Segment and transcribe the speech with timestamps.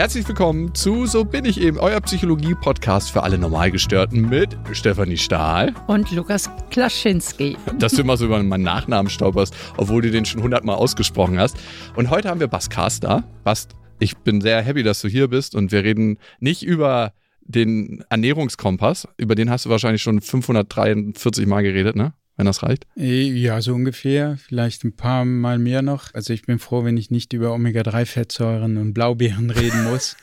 [0.00, 5.74] Herzlich willkommen zu So bin ich eben, euer Psychologie-Podcast für alle Normalgestörten mit Stefanie Stahl.
[5.88, 7.58] Und Lukas Klaschinski.
[7.78, 11.58] Dass du immer so über meinen Nachnamen stauberst, obwohl du den schon hundertmal ausgesprochen hast.
[11.96, 13.24] Und heute haben wir Bas da.
[13.44, 13.68] Bas,
[13.98, 17.12] ich bin sehr happy, dass du hier bist und wir reden nicht über
[17.42, 22.14] den Ernährungskompass, über den hast du wahrscheinlich schon 543 Mal geredet, ne?
[22.40, 22.86] Wenn das reicht?
[22.96, 24.38] Äh, ja, so ungefähr.
[24.38, 26.12] Vielleicht ein paar Mal mehr noch.
[26.14, 30.16] Also ich bin froh, wenn ich nicht über Omega-3-Fettsäuren und Blaubeeren reden muss.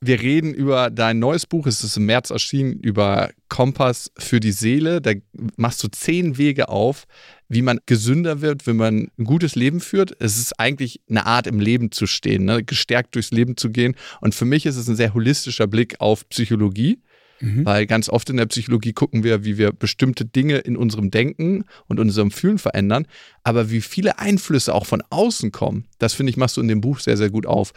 [0.00, 4.52] Wir reden über dein neues Buch, es ist im März erschienen, über Kompass für die
[4.52, 5.00] Seele.
[5.00, 5.10] Da
[5.56, 7.08] machst du zehn Wege auf,
[7.48, 10.14] wie man gesünder wird, wenn man ein gutes Leben führt.
[10.20, 12.62] Es ist eigentlich eine Art, im Leben zu stehen, ne?
[12.62, 13.96] gestärkt durchs Leben zu gehen.
[14.20, 17.00] Und für mich ist es ein sehr holistischer Blick auf Psychologie.
[17.40, 17.64] Mhm.
[17.64, 21.64] Weil ganz oft in der Psychologie gucken wir, wie wir bestimmte Dinge in unserem Denken
[21.88, 23.06] und unserem Fühlen verändern.
[23.42, 26.80] Aber wie viele Einflüsse auch von außen kommen, das finde ich, machst du in dem
[26.80, 27.72] Buch sehr, sehr gut auf.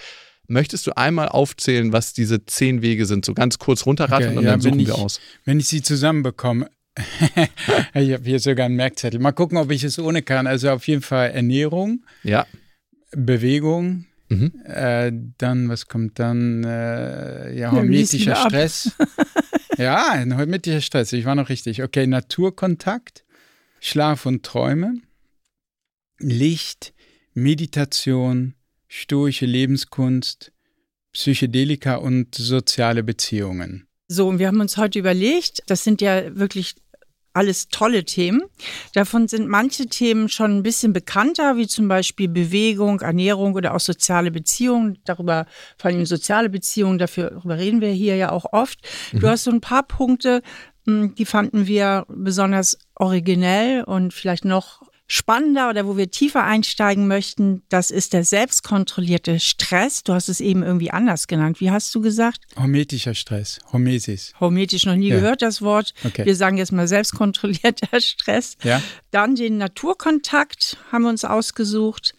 [0.48, 3.24] Möchtest du einmal aufzählen, was diese zehn Wege sind?
[3.24, 5.22] So ganz kurz runterraten okay, und ja, dann suchen ich, wir aus.
[5.46, 6.70] Wenn ich sie zusammenbekomme,
[7.96, 9.20] ich habe hier sogar einen Merkzettel.
[9.20, 10.46] Mal gucken, ob ich es ohne kann.
[10.46, 12.46] Also auf jeden Fall Ernährung, ja.
[13.12, 14.52] Bewegung, mhm.
[14.66, 16.64] äh, dann, was kommt dann?
[16.66, 18.92] Äh, ja, hormetischer Stress.
[19.78, 21.14] ja, ein hormetischer Stress.
[21.14, 21.84] Ich war noch richtig.
[21.84, 23.24] Okay, Naturkontakt,
[23.80, 24.96] Schlaf und Träume,
[26.20, 26.94] Licht,
[27.34, 28.56] Meditation,
[28.88, 30.52] stoische Lebenskunst,
[31.14, 33.88] Psychedelika und soziale Beziehungen.
[34.08, 36.76] So, und wir haben uns heute überlegt, das sind ja wirklich
[37.34, 38.44] alles tolle Themen.
[38.94, 43.80] Davon sind manche Themen schon ein bisschen bekannter, wie zum Beispiel Bewegung, Ernährung oder auch
[43.80, 45.00] soziale Beziehungen.
[45.04, 45.46] Darüber,
[45.78, 48.80] vor allem soziale Beziehungen, dafür, darüber reden wir hier ja auch oft.
[49.12, 49.20] Mhm.
[49.20, 50.42] Du hast so ein paar Punkte,
[50.86, 54.82] hm, die fanden wir besonders originell und vielleicht noch
[55.14, 60.04] spannender oder wo wir tiefer einsteigen möchten, das ist der selbstkontrollierte Stress.
[60.04, 61.60] Du hast es eben irgendwie anders genannt.
[61.60, 62.40] Wie hast du gesagt?
[62.58, 64.34] Hormetischer Stress, Hormesis.
[64.40, 65.18] Hormetisch noch nie ja.
[65.18, 65.94] gehört, das Wort.
[66.04, 66.26] Okay.
[66.26, 68.58] Wir sagen jetzt mal selbstkontrollierter Stress.
[68.64, 68.82] Ja.
[69.12, 72.16] Dann den Naturkontakt haben wir uns ausgesucht.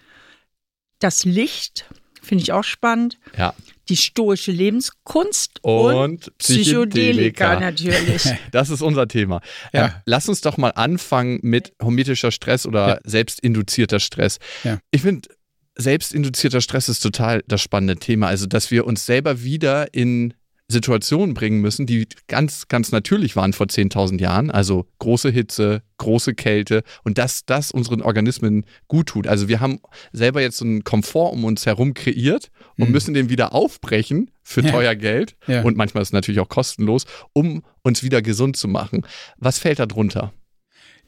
[1.00, 1.86] Das Licht,
[2.22, 3.18] finde ich auch spannend.
[3.36, 3.54] Ja
[3.88, 7.60] die stoische Lebenskunst und, und Psychedelika.
[7.60, 8.24] natürlich.
[8.50, 9.40] Das ist unser Thema.
[9.72, 9.86] Ja.
[9.86, 12.98] Ähm, lass uns doch mal anfangen mit hormetischer Stress oder ja.
[13.04, 14.38] selbstinduzierter Stress.
[14.62, 14.78] Ja.
[14.90, 15.28] Ich finde,
[15.76, 18.28] selbstinduzierter Stress ist total das spannende Thema.
[18.28, 20.34] Also, dass wir uns selber wieder in
[20.66, 24.50] Situationen bringen müssen, die ganz, ganz natürlich waren vor 10.000 Jahren.
[24.50, 29.26] Also große Hitze, große Kälte und dass das unseren Organismen gut tut.
[29.26, 29.80] Also wir haben
[30.12, 32.92] selber jetzt so einen Komfort um uns herum kreiert und mhm.
[32.92, 34.70] müssen den wieder aufbrechen für ja.
[34.70, 35.62] teuer Geld ja.
[35.62, 37.04] und manchmal ist es natürlich auch kostenlos,
[37.34, 39.06] um uns wieder gesund zu machen.
[39.36, 40.32] Was fällt da drunter?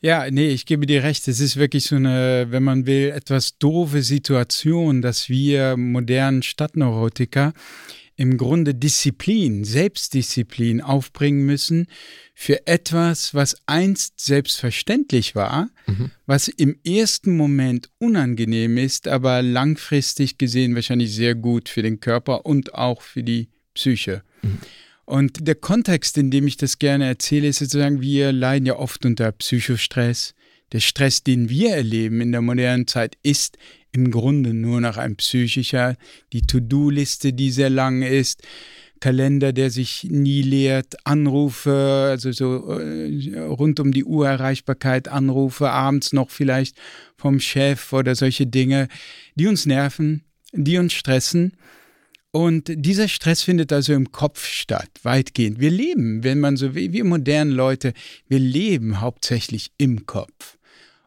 [0.03, 1.27] Ja, nee, ich gebe dir recht.
[1.27, 7.55] Es ist wirklich so eine, wenn man will, etwas doofe Situation, dass wir modernen Stadtneurotiker
[8.16, 11.87] im Grunde Disziplin, Selbstdisziplin aufbringen müssen
[12.34, 16.10] für etwas, was einst selbstverständlich war, mhm.
[16.26, 22.47] was im ersten Moment unangenehm ist, aber langfristig gesehen wahrscheinlich sehr gut für den Körper
[22.47, 24.22] und auch für die Psyche.
[24.43, 24.59] Mhm.
[25.05, 29.06] Und der Kontext, in dem ich das gerne erzähle, ist sozusagen, wir leiden ja oft
[29.06, 30.34] unter Psychostress.
[30.76, 33.56] Der Stress, den wir erleben in der modernen Zeit, ist
[33.92, 35.97] im Grunde nur noch ein psychischer.
[36.34, 38.42] Die To-Do-Liste, die sehr lang ist,
[39.00, 45.70] Kalender, der sich nie leert, Anrufe, also so äh, rund um die Uhr Erreichbarkeit, Anrufe,
[45.70, 46.76] abends noch vielleicht
[47.16, 48.88] vom Chef oder solche Dinge,
[49.34, 51.53] die uns nerven, die uns stressen.
[52.32, 55.58] Und dieser Stress findet also im Kopf statt, weitgehend.
[55.58, 57.94] Wir leben, wenn man so wie wir modernen Leute,
[58.28, 60.56] wir leben hauptsächlich im Kopf.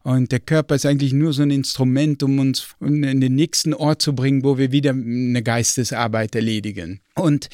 [0.10, 4.02] Und der Körper ist eigentlich nur so ein Instrument, um uns in den nächsten Ort
[4.02, 7.02] zu bringen, wo wir wieder eine Geistesarbeit erledigen.
[7.14, 7.48] Und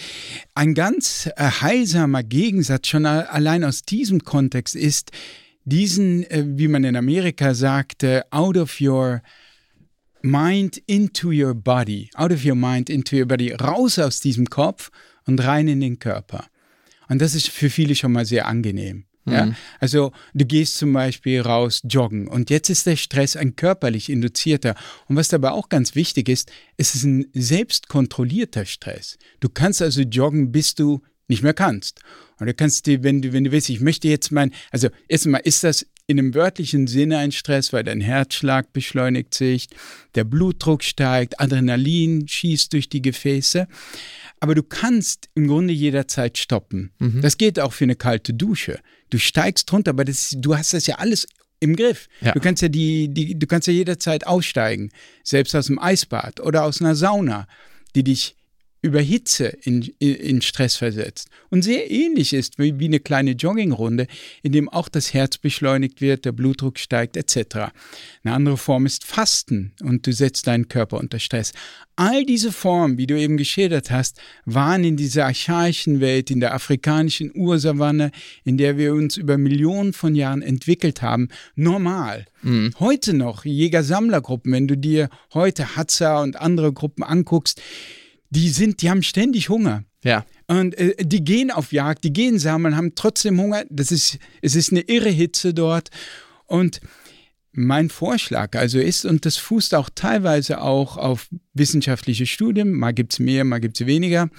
[0.53, 5.11] ein ganz heilsamer Gegensatz schon allein aus diesem Kontext ist,
[5.65, 9.21] diesen, äh, wie man in Amerika sagte, out of your
[10.21, 14.91] mind into your body, out of your mind into your body, raus aus diesem Kopf
[15.25, 16.45] und rein in den Körper.
[17.09, 19.03] Und das ist für viele schon mal sehr angenehm.
[19.25, 19.47] Ja?
[19.47, 19.55] Mhm.
[19.79, 24.75] Also du gehst zum Beispiel raus joggen und jetzt ist der Stress ein körperlich induzierter.
[25.07, 29.17] Und was dabei auch ganz wichtig ist, es ist ein selbstkontrollierter Stress.
[29.39, 32.01] Du kannst also joggen, bis du nicht mehr kannst.
[32.39, 35.41] Und du kannst dir, wenn du, wenn du willst, ich möchte jetzt mein, also erstmal
[35.41, 39.67] ist das in einem wörtlichen Sinne ein Stress, weil dein Herzschlag beschleunigt sich,
[40.13, 43.67] der Blutdruck steigt, Adrenalin schießt durch die Gefäße.
[44.45, 46.91] Aber du kannst im Grunde jederzeit stoppen.
[46.99, 47.21] Mhm.
[47.21, 48.79] Das geht auch für eine kalte Dusche.
[49.09, 51.27] Du steigst runter, aber das, du hast das ja alles
[51.59, 52.07] im Griff.
[52.21, 52.33] Ja.
[52.33, 54.91] Du kannst ja die, die, du kannst ja jederzeit aussteigen,
[55.23, 57.47] selbst aus dem Eisbad oder aus einer Sauna,
[57.95, 58.35] die dich
[58.85, 61.29] über Hitze in, in Stress versetzt.
[61.49, 64.05] Und sehr ähnlich ist wie, wie eine kleine Joggingrunde,
[64.43, 67.71] in dem auch das Herz beschleunigt wird, der Blutdruck steigt etc.
[68.23, 71.51] Eine andere Form ist Fasten und du setzt deinen Körper unter Stress.
[71.95, 76.53] All diese Formen, wie du eben geschildert hast, waren in dieser archaischen Welt, in der
[76.53, 78.11] afrikanischen Ursavanne,
[78.43, 82.25] in der wir uns über Millionen von Jahren entwickelt haben, normal.
[82.43, 82.71] Mhm.
[82.79, 87.61] Heute noch Jäger-Sammler-Gruppen, wenn du dir heute Hatza und andere Gruppen anguckst,
[88.35, 89.83] die sind, die haben ständig Hunger.
[90.03, 90.25] Ja.
[90.47, 93.63] Und äh, die gehen auf Jagd, die gehen sammeln, haben trotzdem Hunger.
[93.69, 95.89] Das ist, es ist eine irre Hitze dort.
[96.45, 96.81] Und
[97.51, 103.13] mein Vorschlag also ist, und das fußt auch teilweise auch auf wissenschaftliche Studien, mal gibt
[103.13, 104.29] es mehr, mal gibt es weniger,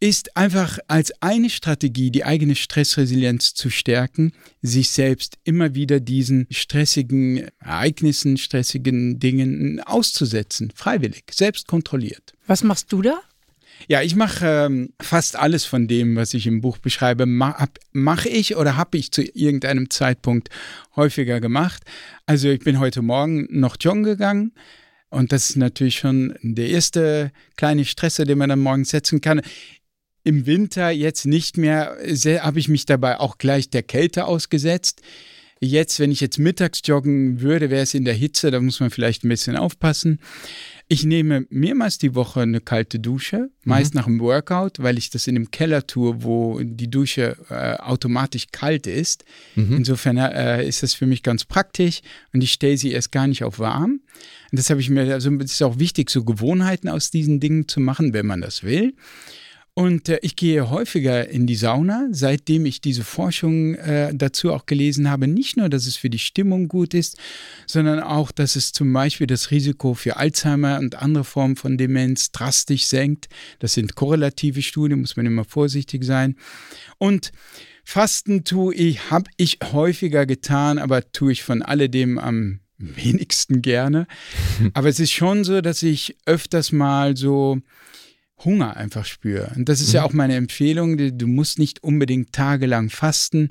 [0.00, 6.46] ist einfach als eine Strategie, die eigene Stressresilienz zu stärken, sich selbst immer wieder diesen
[6.50, 12.34] stressigen Ereignissen, stressigen Dingen auszusetzen, freiwillig, selbst kontrolliert.
[12.46, 13.20] Was machst du da?
[13.86, 18.24] Ja, ich mache ähm, fast alles von dem, was ich im Buch beschreibe, mache mach
[18.24, 20.48] ich oder habe ich zu irgendeinem Zeitpunkt
[20.96, 21.84] häufiger gemacht.
[22.26, 24.52] Also ich bin heute Morgen noch joggen gegangen.
[25.10, 29.40] Und das ist natürlich schon der erste kleine Stresser, den man dann morgens setzen kann.
[30.28, 31.96] Im Winter jetzt nicht mehr,
[32.42, 35.00] habe ich mich dabei auch gleich der Kälte ausgesetzt.
[35.58, 38.90] Jetzt, wenn ich jetzt mittags joggen würde, wäre es in der Hitze, da muss man
[38.90, 40.20] vielleicht ein bisschen aufpassen.
[40.86, 43.98] Ich nehme mehrmals die Woche eine kalte Dusche, meist mhm.
[43.98, 48.48] nach dem Workout, weil ich das in dem Keller tue, wo die Dusche äh, automatisch
[48.52, 49.24] kalt ist.
[49.54, 49.78] Mhm.
[49.78, 52.02] Insofern äh, ist das für mich ganz praktisch
[52.34, 54.02] und ich stelle sie erst gar nicht auf warm.
[54.50, 57.66] Und das habe ich mir, also es ist auch wichtig, so Gewohnheiten aus diesen Dingen
[57.66, 58.92] zu machen, wenn man das will.
[59.78, 64.66] Und äh, ich gehe häufiger in die Sauna, seitdem ich diese Forschung äh, dazu auch
[64.66, 65.28] gelesen habe.
[65.28, 67.16] Nicht nur, dass es für die Stimmung gut ist,
[67.64, 72.32] sondern auch, dass es zum Beispiel das Risiko für Alzheimer und andere Formen von Demenz
[72.32, 73.28] drastisch senkt.
[73.60, 76.34] Das sind korrelative Studien, muss man immer vorsichtig sein.
[76.98, 77.30] Und
[77.84, 84.08] Fasten tue ich, habe ich häufiger getan, aber tue ich von alledem am wenigsten gerne.
[84.74, 87.60] Aber es ist schon so, dass ich öfters mal so
[88.44, 89.52] Hunger einfach spüre.
[89.56, 89.94] Und das ist mhm.
[89.94, 90.96] ja auch meine Empfehlung.
[91.18, 93.50] Du musst nicht unbedingt tagelang fasten,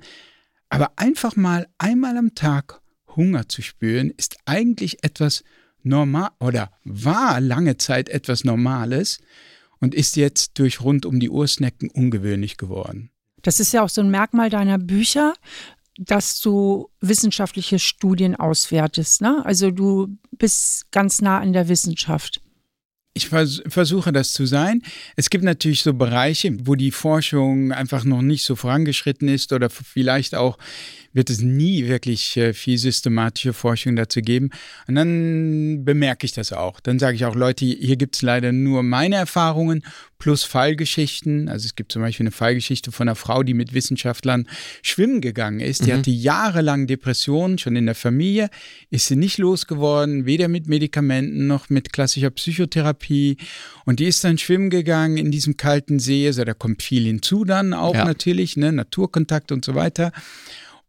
[0.70, 2.82] aber einfach mal einmal am Tag
[3.16, 5.44] Hunger zu spüren, ist eigentlich etwas
[5.84, 9.20] normal oder war lange Zeit etwas Normales
[9.80, 13.10] und ist jetzt durch rund um die Uhr Snacken ungewöhnlich geworden.
[13.42, 15.34] Das ist ja auch so ein Merkmal deiner Bücher,
[15.98, 19.22] dass du wissenschaftliche Studien auswertest.
[19.22, 19.44] Ne?
[19.46, 22.42] Also du bist ganz nah an der Wissenschaft
[23.18, 24.82] ich vers versuche das zu sein.
[25.16, 29.70] Es gibt natürlich so Bereiche, wo die Forschung einfach noch nicht so vorangeschritten ist oder
[29.70, 30.58] vielleicht auch
[31.18, 34.52] wird es nie wirklich äh, viel systematische Forschung dazu geben.
[34.88, 36.80] Und dann bemerke ich das auch.
[36.80, 39.84] Dann sage ich auch, Leute, hier gibt es leider nur meine Erfahrungen
[40.20, 41.50] plus Fallgeschichten.
[41.50, 44.48] Also es gibt zum Beispiel eine Fallgeschichte von einer Frau, die mit Wissenschaftlern
[44.84, 45.88] schwimmen gegangen ist.
[45.88, 45.98] Die mhm.
[45.98, 48.50] hatte jahrelang Depressionen, schon in der Familie,
[48.92, 53.38] ist sie nicht losgeworden, weder mit Medikamenten noch mit klassischer Psychotherapie.
[53.86, 56.28] Und die ist dann schwimmen gegangen in diesem kalten See.
[56.28, 58.06] Also da kommt viel hinzu dann auch ja.
[58.06, 58.72] natürlich, ne?
[58.72, 60.12] Naturkontakt und so weiter.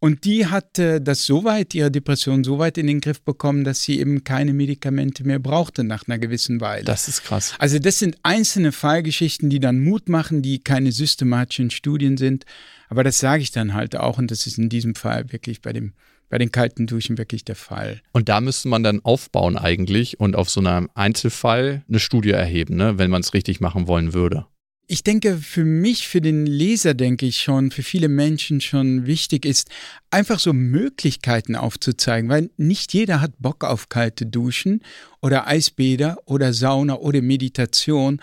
[0.01, 3.65] Und die hat äh, das so weit, ihre Depression so weit in den Griff bekommen,
[3.65, 6.85] dass sie eben keine Medikamente mehr brauchte nach einer gewissen Weile.
[6.85, 7.55] Das ist krass.
[7.59, 12.45] Also das sind einzelne Fallgeschichten, die dann Mut machen, die keine systematischen Studien sind.
[12.89, 15.73] Aber das sage ich dann halt auch und das ist in diesem Fall wirklich bei
[15.73, 15.93] dem
[16.31, 18.03] bei den kalten Duschen wirklich der Fall.
[18.13, 22.77] Und da müsste man dann aufbauen eigentlich und auf so einem Einzelfall eine Studie erheben,
[22.77, 24.45] ne, wenn man es richtig machen wollen würde
[24.91, 29.45] ich denke, für mich, für den Leser, denke ich schon, für viele Menschen schon wichtig
[29.45, 29.69] ist,
[30.11, 34.81] einfach so Möglichkeiten aufzuzeigen, weil nicht jeder hat Bock auf kalte Duschen
[35.21, 38.21] oder Eisbäder oder Sauna oder Meditation.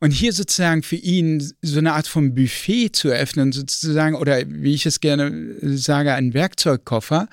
[0.00, 4.74] Und hier sozusagen für ihn so eine Art von Buffet zu eröffnen, sozusagen, oder wie
[4.74, 7.28] ich es gerne sage, ein Werkzeugkoffer,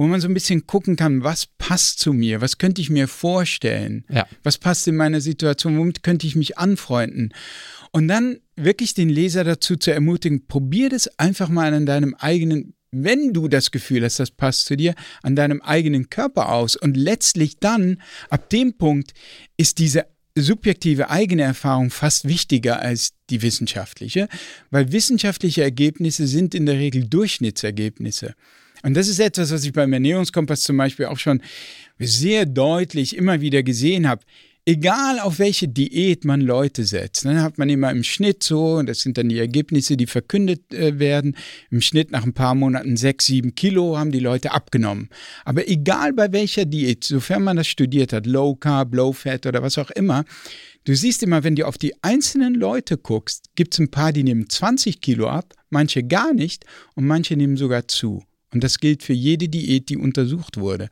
[0.00, 3.06] wo man so ein bisschen gucken kann, was passt zu mir, was könnte ich mir
[3.06, 4.26] vorstellen, ja.
[4.42, 7.34] was passt in meiner Situation, womit könnte ich mich anfreunden.
[7.92, 12.72] Und dann wirklich den Leser dazu zu ermutigen, probier das einfach mal an deinem eigenen,
[12.90, 16.76] wenn du das Gefühl hast, das passt zu dir, an deinem eigenen Körper aus.
[16.76, 19.12] Und letztlich dann, ab dem Punkt,
[19.58, 24.28] ist diese subjektive eigene Erfahrung fast wichtiger als die wissenschaftliche,
[24.70, 28.34] weil wissenschaftliche Ergebnisse sind in der Regel Durchschnittsergebnisse.
[28.82, 31.42] Und das ist etwas, was ich beim Ernährungskompass zum Beispiel auch schon
[31.98, 34.22] sehr deutlich immer wieder gesehen habe
[34.66, 38.88] egal auf welche Diät man Leute setzt, dann hat man immer im Schnitt so, und
[38.88, 41.36] das sind dann die Ergebnisse, die verkündet äh, werden,
[41.70, 45.08] im Schnitt nach ein paar Monaten sechs, sieben Kilo haben die Leute abgenommen.
[45.44, 49.62] Aber egal bei welcher Diät, sofern man das studiert hat, Low Carb, Low Fat oder
[49.62, 50.24] was auch immer,
[50.84, 54.22] Du siehst immer, wenn du auf die einzelnen Leute guckst, gibt es ein paar, die
[54.22, 58.24] nehmen 20 Kilo ab, manche gar nicht und manche nehmen sogar zu.
[58.52, 60.88] Und das gilt für jede Diät, die untersucht wurde.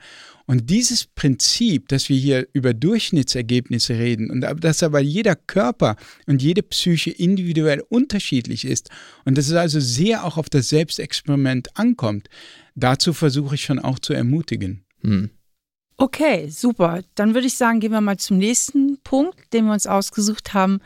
[0.46, 5.96] Und dieses Prinzip, dass wir hier über Durchschnittsergebnisse reden und dass aber jeder Körper
[6.26, 8.88] und jede Psyche individuell unterschiedlich ist
[9.24, 12.28] und dass es also sehr auch auf das Selbstexperiment ankommt,
[12.74, 14.84] dazu versuche ich schon auch zu ermutigen.
[15.02, 15.30] Hm.
[15.98, 17.02] Okay, super.
[17.16, 20.78] Dann würde ich sagen, gehen wir mal zum nächsten Punkt, den wir uns ausgesucht haben.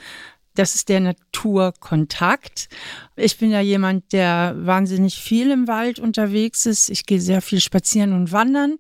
[0.55, 2.69] Das ist der Naturkontakt.
[3.17, 6.91] Ich bin ja jemand, der wahnsinnig viel im Wald unterwegs ist.
[6.91, 8.79] Ich gehe sehr viel spazieren und wandern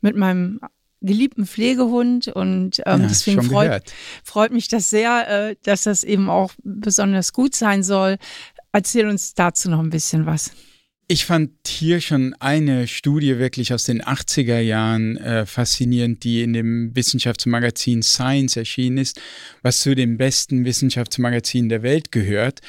[0.00, 0.60] mit meinem
[1.00, 3.92] geliebten Pflegehund und ähm, ja, deswegen freut,
[4.24, 8.18] freut, mich das sehr, äh, dass das eben auch besonders gut sein soll.
[8.72, 10.50] Erzähl uns dazu noch ein bisschen was.
[11.10, 16.52] Ich fand hier schon eine Studie wirklich aus den 80er Jahren äh, faszinierend, die in
[16.52, 19.18] dem Wissenschaftsmagazin Science erschienen ist,
[19.62, 22.60] was zu den besten Wissenschaftsmagazinen der Welt gehört.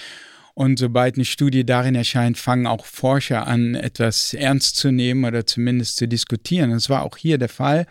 [0.59, 5.45] Und sobald eine Studie darin erscheint, fangen auch Forscher an, etwas ernst zu nehmen oder
[5.45, 6.71] zumindest zu diskutieren.
[6.71, 7.85] Das war auch hier der Fall.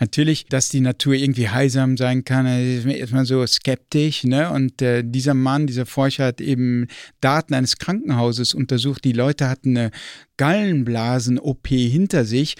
[0.00, 4.24] Natürlich, dass die Natur irgendwie heilsam sein kann, ist erstmal so skeptisch.
[4.24, 4.50] Ne?
[4.50, 6.86] Und äh, dieser Mann, dieser Forscher hat eben
[7.20, 9.04] Daten eines Krankenhauses untersucht.
[9.04, 9.90] Die Leute hatten eine
[10.38, 12.54] Gallenblasen-OP hinter sich.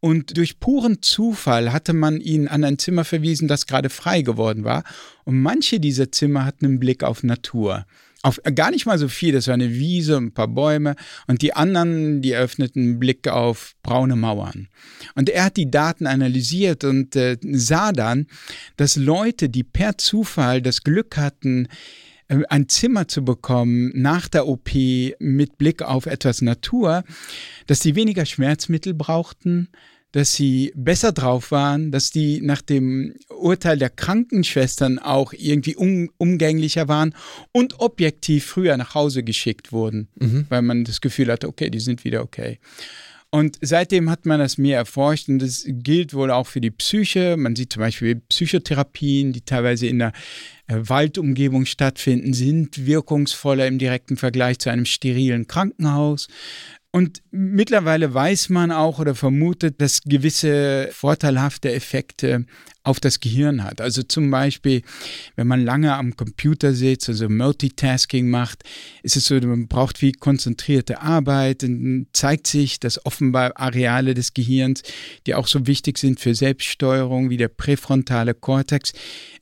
[0.00, 4.64] Und durch puren Zufall hatte man ihn an ein Zimmer verwiesen, das gerade frei geworden
[4.64, 4.84] war.
[5.24, 7.86] Und manche dieser Zimmer hatten einen Blick auf Natur
[8.22, 10.96] auf gar nicht mal so viel, das war eine Wiese, ein paar Bäume
[11.26, 14.68] und die anderen, die öffneten einen Blick auf braune Mauern.
[15.14, 18.26] Und er hat die Daten analysiert und äh, sah dann,
[18.76, 21.68] dass Leute, die per Zufall das Glück hatten,
[22.28, 24.70] äh, ein Zimmer zu bekommen nach der OP
[25.18, 27.04] mit Blick auf etwas Natur,
[27.66, 29.68] dass sie weniger Schmerzmittel brauchten,
[30.12, 36.10] dass sie besser drauf waren, dass die nach dem Urteil der Krankenschwestern auch irgendwie um,
[36.16, 37.14] umgänglicher waren
[37.52, 40.46] und objektiv früher nach Hause geschickt wurden, mhm.
[40.48, 42.58] weil man das Gefühl hatte, okay, die sind wieder okay.
[43.30, 47.36] Und seitdem hat man das mehr erforscht und das gilt wohl auch für die Psyche.
[47.36, 50.12] Man sieht zum Beispiel Psychotherapien, die teilweise in der
[50.66, 56.28] äh, Waldumgebung stattfinden, sind wirkungsvoller im direkten Vergleich zu einem sterilen Krankenhaus.
[56.90, 62.46] Und mittlerweile weiß man auch oder vermutet, dass gewisse vorteilhafte Effekte
[62.88, 63.82] auf das Gehirn hat.
[63.82, 64.80] Also zum Beispiel,
[65.36, 68.64] wenn man lange am Computer sitzt, also Multitasking macht,
[69.02, 74.32] ist es so, man braucht viel konzentrierte Arbeit und zeigt sich, dass offenbar Areale des
[74.32, 74.82] Gehirns,
[75.26, 78.92] die auch so wichtig sind für Selbststeuerung wie der präfrontale Kortex,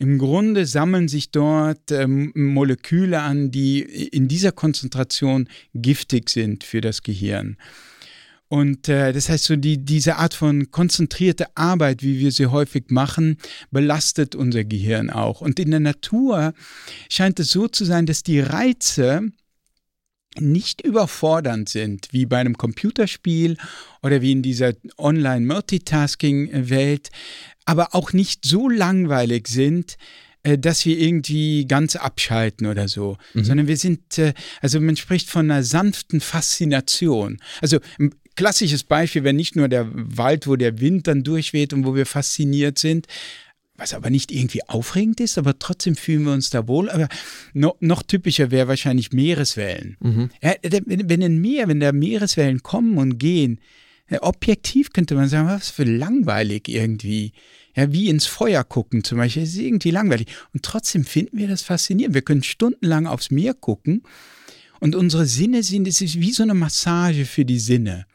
[0.00, 6.80] im Grunde sammeln sich dort ähm, Moleküle an, die in dieser Konzentration giftig sind für
[6.80, 7.56] das Gehirn.
[8.48, 12.90] Und äh, das heißt, so die, diese Art von konzentrierte Arbeit, wie wir sie häufig
[12.90, 13.38] machen,
[13.70, 15.40] belastet unser Gehirn auch.
[15.40, 16.54] Und in der Natur
[17.10, 19.32] scheint es so zu sein, dass die Reize
[20.38, 23.56] nicht überfordernd sind, wie bei einem Computerspiel
[24.02, 27.10] oder wie in dieser Online-Multitasking-Welt,
[27.64, 29.96] aber auch nicht so langweilig sind,
[30.42, 33.44] äh, dass wir irgendwie ganz abschalten oder so, mhm.
[33.44, 37.38] sondern wir sind, äh, also man spricht von einer sanften Faszination.
[37.60, 37.80] Also
[38.36, 42.06] klassisches Beispiel wäre nicht nur der Wald, wo der Wind dann durchweht und wo wir
[42.06, 43.06] fasziniert sind,
[43.78, 46.88] was aber nicht irgendwie aufregend ist, aber trotzdem fühlen wir uns da wohl.
[46.88, 47.08] Aber
[47.52, 49.96] no, noch typischer wäre wahrscheinlich Meereswellen.
[50.00, 50.30] Mhm.
[50.42, 53.60] Ja, wenn ein Meer, wenn da Meereswellen kommen und gehen,
[54.20, 57.32] objektiv könnte man sagen, was für langweilig irgendwie.
[57.74, 60.28] Ja, wie ins Feuer gucken zum Beispiel, das ist irgendwie langweilig.
[60.54, 62.14] Und trotzdem finden wir das faszinierend.
[62.14, 64.04] Wir können stundenlang aufs Meer gucken
[64.80, 68.06] und unsere Sinne sind, es ist wie so eine Massage für die Sinne.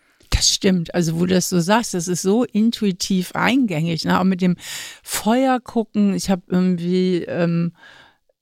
[0.42, 0.96] Das stimmt.
[0.96, 4.06] Also, wo du das so sagst, das ist so intuitiv eingängig.
[4.06, 4.20] Ne?
[4.20, 4.56] Auch mit dem
[5.04, 6.16] Feuer gucken.
[6.16, 7.74] Ich habe irgendwie ähm,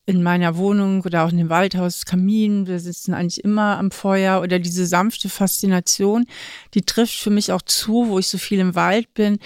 [0.06, 4.42] in meiner Wohnung oder auch in dem Waldhaus Kamin, wir sitzen eigentlich immer am Feuer
[4.42, 6.26] oder diese sanfte Faszination,
[6.74, 9.40] die trifft für mich auch zu, wo ich so viel im Wald bin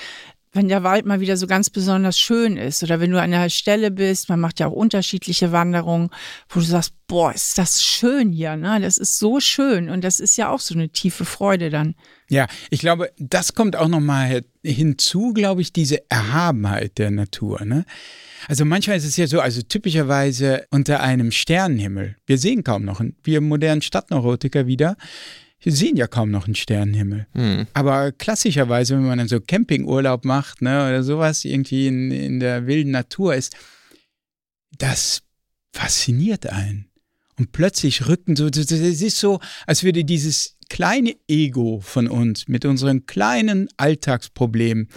[0.53, 3.49] wenn der Wald mal wieder so ganz besonders schön ist oder wenn du an einer
[3.49, 6.09] Stelle bist, man macht ja auch unterschiedliche Wanderungen,
[6.47, 8.79] wo du sagst, boah, ist das schön hier, ne?
[8.79, 11.95] Das ist so schön und das ist ja auch so eine tiefe Freude dann.
[12.29, 17.85] Ja, ich glaube, das kommt auch nochmal hinzu, glaube ich, diese Erhabenheit der Natur, ne?
[18.47, 22.17] Also manchmal ist es ja so, also typischerweise unter einem Sternenhimmel.
[22.25, 24.97] Wir sehen kaum noch, wir modernen Stadtneurotiker wieder,
[25.63, 27.25] wir sehen ja kaum noch einen Sternenhimmel.
[27.33, 27.67] Hm.
[27.73, 32.67] Aber klassischerweise, wenn man dann so Campingurlaub macht ne, oder sowas, irgendwie in, in der
[32.67, 33.55] wilden Natur ist,
[34.77, 35.23] das
[35.71, 36.89] fasziniert einen.
[37.37, 42.65] Und plötzlich rücken so, es ist so, als würde dieses kleine Ego von uns mit
[42.65, 44.89] unseren kleinen Alltagsproblemen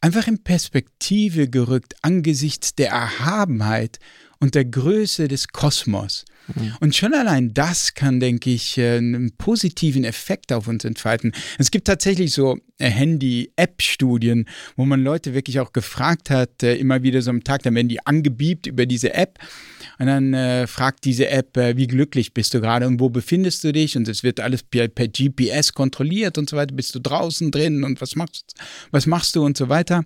[0.00, 3.98] einfach in Perspektive gerückt angesichts der Erhabenheit
[4.38, 6.24] und der Größe des Kosmos.
[6.54, 6.74] Mhm.
[6.80, 11.32] Und schon allein das kann, denke ich, äh, einen positiven Effekt auf uns entfalten.
[11.58, 17.02] Es gibt tatsächlich so äh, Handy-App-Studien, wo man Leute wirklich auch gefragt hat, äh, immer
[17.02, 19.38] wieder so am Tag, dann werden die angebiebt über diese App.
[19.98, 23.64] Und dann äh, fragt diese App, äh, wie glücklich bist du gerade und wo befindest
[23.64, 23.96] du dich?
[23.96, 26.74] Und es wird alles per, per, GPS kontrolliert und so weiter.
[26.74, 28.54] Bist du draußen drin und was machst,
[28.90, 30.04] was machst du und so weiter.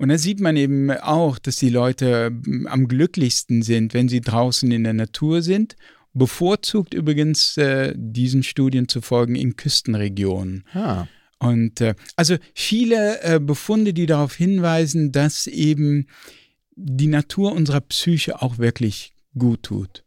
[0.00, 4.22] Und da sieht man eben auch, dass die Leute hm, am glücklichsten sind, wenn sie
[4.22, 5.76] draußen in der Natur sind.
[6.14, 10.64] Bevorzugt übrigens äh, diesen Studien zu folgen in Küstenregionen.
[10.72, 11.06] Ah.
[11.38, 16.06] Und äh, also viele äh, Befunde, die darauf hinweisen, dass eben
[16.76, 20.02] die Natur unserer Psyche auch wirklich gut tut.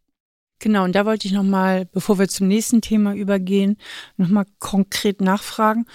[0.57, 3.77] Genau, und da wollte ich nochmal, bevor wir zum nächsten Thema übergehen,
[4.17, 5.85] nochmal konkret nachfragen.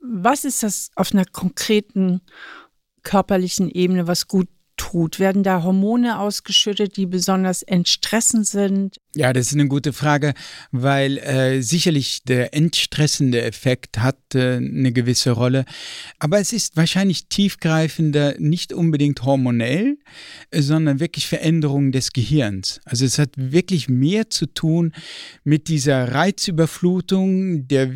[0.00, 2.22] Was ist das auf einer konkreten
[3.02, 5.18] körperlichen Ebene was gut tut?
[5.18, 8.96] Werden da Hormone ausgeschüttet, die besonders entstressend sind?
[9.14, 10.32] Ja, das ist eine gute Frage,
[10.70, 15.64] weil äh, sicherlich der entstressende Effekt hat äh, eine gewisse Rolle,
[16.18, 19.98] aber es ist wahrscheinlich tiefgreifender, nicht unbedingt hormonell,
[20.54, 22.80] sondern wirklich Veränderungen des Gehirns.
[22.84, 24.92] Also es hat wirklich mehr zu tun
[25.44, 27.90] mit dieser Reizüberflutung, der,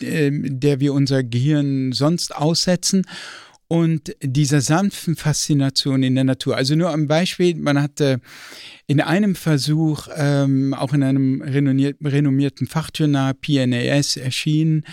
[0.00, 3.06] äh, der wir unser Gehirn sonst aussetzen
[3.72, 6.58] und dieser sanften Faszination in der Natur.
[6.58, 8.20] Also nur ein Beispiel, man hatte
[8.86, 14.84] in einem Versuch, ähm, auch in einem renommierten Fachjournal PNAS erschienen,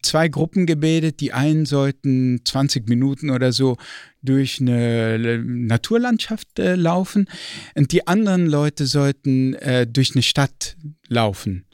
[0.00, 1.18] zwei Gruppen gebildet.
[1.18, 3.78] Die einen sollten 20 Minuten oder so
[4.22, 7.26] durch eine Naturlandschaft äh, laufen
[7.74, 10.76] und die anderen Leute sollten äh, durch eine Stadt
[11.08, 11.64] laufen.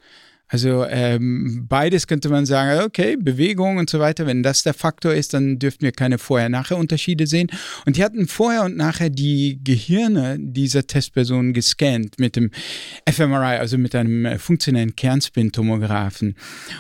[0.49, 5.13] Also ähm, beides könnte man sagen, okay, Bewegung und so weiter, wenn das der Faktor
[5.13, 7.49] ist, dann dürften wir keine Vorher-Nachher-Unterschiede sehen.
[7.85, 12.53] Und die hatten vorher und nachher die Gehirne dieser Testpersonen gescannt mit dem
[13.11, 16.37] fMRI, also mit einem äh, funktionellen Kernspintomographen.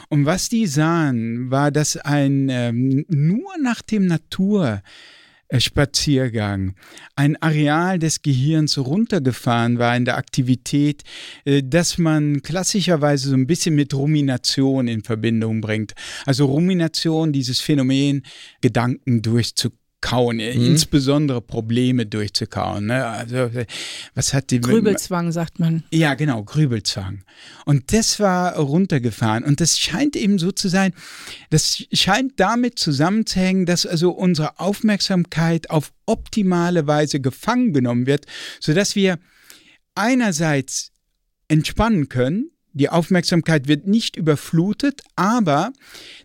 [0.08, 4.80] Und was die sahen, war, dass ein ähm, nur nach dem Natur
[5.58, 6.74] Spaziergang,
[7.14, 11.02] ein Areal des Gehirns runtergefahren war in der Aktivität,
[11.44, 15.94] äh, dass man klassischerweise so ein bisschen mit Rumination in Verbindung bringt.
[16.24, 18.22] Also Rumination, dieses Phänomen,
[18.60, 20.42] Gedanken durchzukommen kauen, mhm.
[20.42, 22.86] insbesondere Probleme durchzukauen.
[22.86, 23.04] Ne?
[23.06, 23.50] Also,
[24.14, 25.84] was hat die Grübelzwang, sagt man.
[25.90, 27.24] Ja, genau, Grübelzwang.
[27.64, 29.44] Und das war runtergefahren.
[29.44, 30.92] Und das scheint eben so zu sein,
[31.50, 38.26] das scheint damit zusammenzuhängen, dass also unsere Aufmerksamkeit auf optimale Weise gefangen genommen wird,
[38.60, 39.18] sodass wir
[39.94, 40.92] einerseits
[41.48, 45.72] entspannen können, die Aufmerksamkeit wird nicht überflutet, aber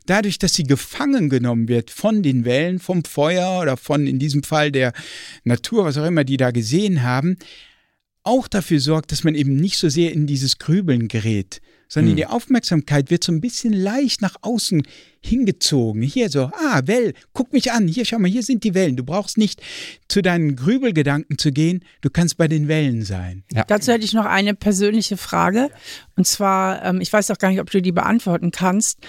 [0.06, 4.44] dadurch, dass sie gefangen genommen wird von den Wellen, vom Feuer oder von in diesem
[4.44, 4.92] Fall der
[5.46, 7.38] Natur, was auch immer die da gesehen haben,
[8.24, 11.62] auch dafür sorgt, dass man eben nicht so sehr in dieses Grübeln gerät,
[11.92, 12.16] sondern hm.
[12.16, 14.84] die Aufmerksamkeit wird so ein bisschen leicht nach außen
[15.22, 16.02] hingezogen.
[16.02, 18.96] Hier so, ah, Well, guck mich an, hier, schau mal, hier sind die Wellen.
[18.96, 19.62] Du brauchst nicht
[20.08, 23.44] zu deinen Grübelgedanken zu gehen, du kannst bei den Wellen sein.
[23.52, 23.66] Ja.
[23.66, 25.70] Dazu hätte ich noch eine persönliche Frage.
[26.16, 29.00] Und zwar, ähm, ich weiß auch gar nicht, ob du die beantworten kannst.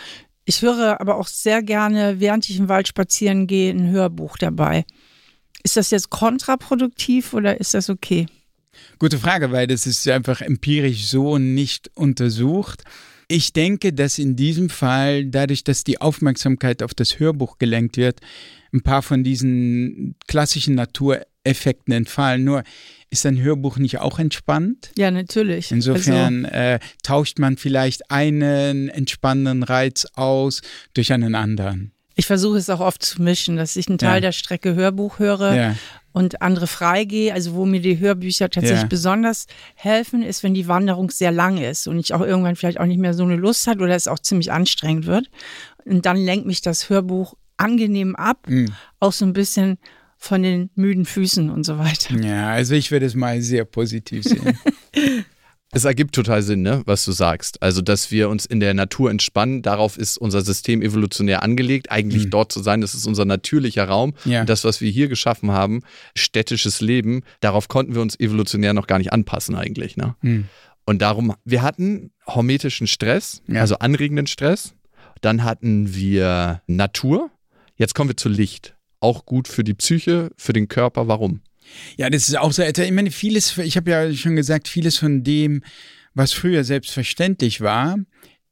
[0.44, 4.84] Ich höre aber auch sehr gerne, während ich im Wald spazieren gehe, ein Hörbuch dabei.
[5.62, 8.26] Ist das jetzt kontraproduktiv oder ist das okay?
[8.98, 12.84] Gute Frage, weil das ist einfach empirisch so nicht untersucht.
[13.28, 18.20] Ich denke, dass in diesem Fall, dadurch, dass die Aufmerksamkeit auf das Hörbuch gelenkt wird,
[18.72, 22.44] ein paar von diesen klassischen Natureffekten entfallen.
[22.44, 22.62] Nur
[23.10, 24.90] ist ein Hörbuch nicht auch entspannt?
[24.96, 25.70] Ja, natürlich.
[25.70, 30.62] Insofern also, äh, tauscht man vielleicht einen entspannenden Reiz aus
[30.94, 31.92] durch einen anderen.
[32.14, 34.20] Ich versuche es auch oft zu mischen, dass ich einen Teil ja.
[34.20, 35.74] der Strecke Hörbuch höre ja
[36.12, 37.32] und andere freigehe.
[37.32, 38.88] Also wo mir die Hörbücher tatsächlich ja.
[38.88, 42.86] besonders helfen, ist, wenn die Wanderung sehr lang ist und ich auch irgendwann vielleicht auch
[42.86, 45.30] nicht mehr so eine Lust hat oder es auch ziemlich anstrengend wird.
[45.84, 48.72] Und dann lenkt mich das Hörbuch angenehm ab, mhm.
[49.00, 49.78] auch so ein bisschen
[50.16, 52.14] von den müden Füßen und so weiter.
[52.20, 54.56] Ja, also ich würde es mal sehr positiv sehen.
[55.74, 57.62] Es ergibt total Sinn, ne, was du sagst.
[57.62, 62.26] Also, dass wir uns in der Natur entspannen, darauf ist unser System evolutionär angelegt, eigentlich
[62.26, 62.30] mhm.
[62.30, 62.82] dort zu sein.
[62.82, 64.12] Das ist unser natürlicher Raum.
[64.26, 64.42] Ja.
[64.42, 65.80] Und das, was wir hier geschaffen haben,
[66.14, 69.96] städtisches Leben, darauf konnten wir uns evolutionär noch gar nicht anpassen, eigentlich.
[69.96, 70.14] Ne?
[70.20, 70.44] Mhm.
[70.84, 73.62] Und darum, wir hatten hormetischen Stress, ja.
[73.62, 74.74] also anregenden Stress.
[75.22, 77.30] Dann hatten wir Natur.
[77.76, 78.76] Jetzt kommen wir zu Licht.
[79.00, 81.08] Auch gut für die Psyche, für den Körper.
[81.08, 81.40] Warum?
[81.96, 82.62] Ja, das ist auch so.
[82.62, 85.62] Ich meine, vieles, ich habe ja schon gesagt, vieles von dem,
[86.14, 87.98] was früher selbstverständlich war,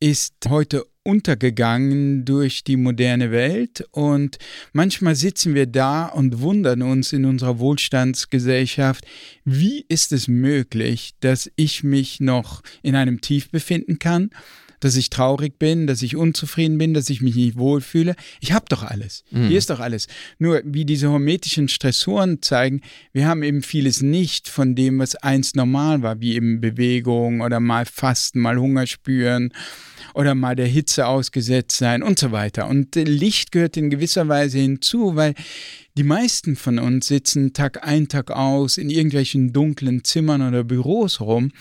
[0.00, 4.38] ist heute untergegangen durch die moderne Welt und
[4.72, 9.06] manchmal sitzen wir da und wundern uns in unserer Wohlstandsgesellschaft,
[9.44, 14.30] wie ist es möglich, dass ich mich noch in einem Tief befinden kann
[14.80, 18.16] dass ich traurig bin, dass ich unzufrieden bin, dass ich mich nicht wohlfühle.
[18.40, 19.24] Ich habe doch alles.
[19.30, 19.48] Mhm.
[19.48, 20.08] Hier ist doch alles.
[20.38, 22.80] Nur wie diese hormetischen Stressoren zeigen,
[23.12, 27.60] wir haben eben vieles nicht von dem, was einst normal war, wie eben Bewegung oder
[27.60, 29.52] mal Fasten, mal Hunger spüren
[30.14, 32.66] oder mal der Hitze ausgesetzt sein und so weiter.
[32.68, 35.34] Und Licht gehört in gewisser Weise hinzu, weil
[36.00, 41.20] die meisten von uns sitzen Tag ein, Tag aus in irgendwelchen dunklen Zimmern oder Büros
[41.20, 41.52] rum.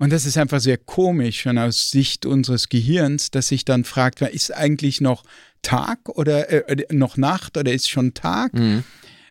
[0.00, 4.20] Und das ist einfach sehr komisch, schon aus Sicht unseres Gehirns, dass sich dann fragt,
[4.20, 5.22] ist eigentlich noch
[5.62, 8.54] Tag oder äh, noch Nacht oder ist schon Tag?
[8.54, 8.82] Mhm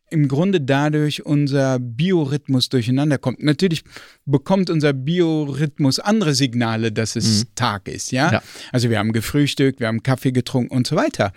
[0.09, 3.41] im Grunde dadurch unser Biorhythmus durcheinander kommt.
[3.41, 3.83] Natürlich
[4.25, 7.47] bekommt unser Biorhythmus andere Signale, dass es mhm.
[7.55, 8.31] Tag ist, ja?
[8.31, 8.43] ja?
[8.71, 11.33] Also wir haben gefrühstückt, wir haben Kaffee getrunken und so weiter.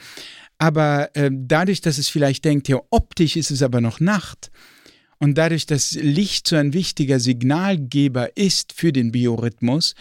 [0.59, 4.51] Aber äh, dadurch, dass es vielleicht denkt, ja, optisch ist es aber noch Nacht.
[5.19, 9.95] Und dadurch, dass Licht so ein wichtiger Signalgeber ist für den Biorhythmus,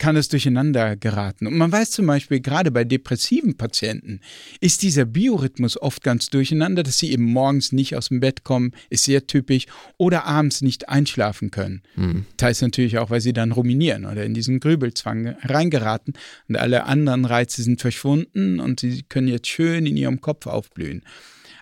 [0.00, 1.46] kann es durcheinander geraten.
[1.46, 4.20] Und man weiß zum Beispiel, gerade bei depressiven Patienten
[4.58, 8.72] ist dieser Biorhythmus oft ganz durcheinander, dass sie eben morgens nicht aus dem Bett kommen,
[8.88, 9.66] ist sehr typisch,
[9.98, 11.82] oder abends nicht einschlafen können.
[11.96, 12.24] Mhm.
[12.38, 16.14] Teils natürlich auch, weil sie dann ruminieren oder in diesen Grübelzwang reingeraten
[16.48, 21.02] und alle anderen Reize sind verschwunden und sie können jetzt schön in ihrem Kopf aufblühen.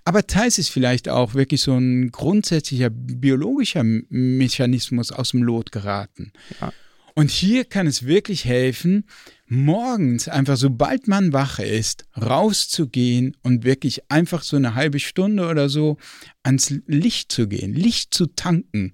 [0.04, 6.32] Aber teils ist vielleicht auch wirklich so ein grundsätzlicher biologischer Mechanismus aus dem Lot geraten.
[6.60, 6.72] Ja.
[7.18, 9.04] Und hier kann es wirklich helfen,
[9.48, 15.68] morgens einfach, sobald man wach ist, rauszugehen und wirklich einfach so eine halbe Stunde oder
[15.68, 15.96] so
[16.44, 18.92] ans Licht zu gehen, Licht zu tanken.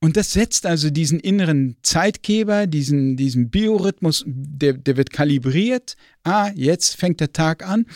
[0.00, 5.94] Und das setzt also diesen inneren Zeitgeber, diesen, diesen Biorhythmus, der, der wird kalibriert.
[6.24, 7.86] Ah, jetzt fängt der Tag an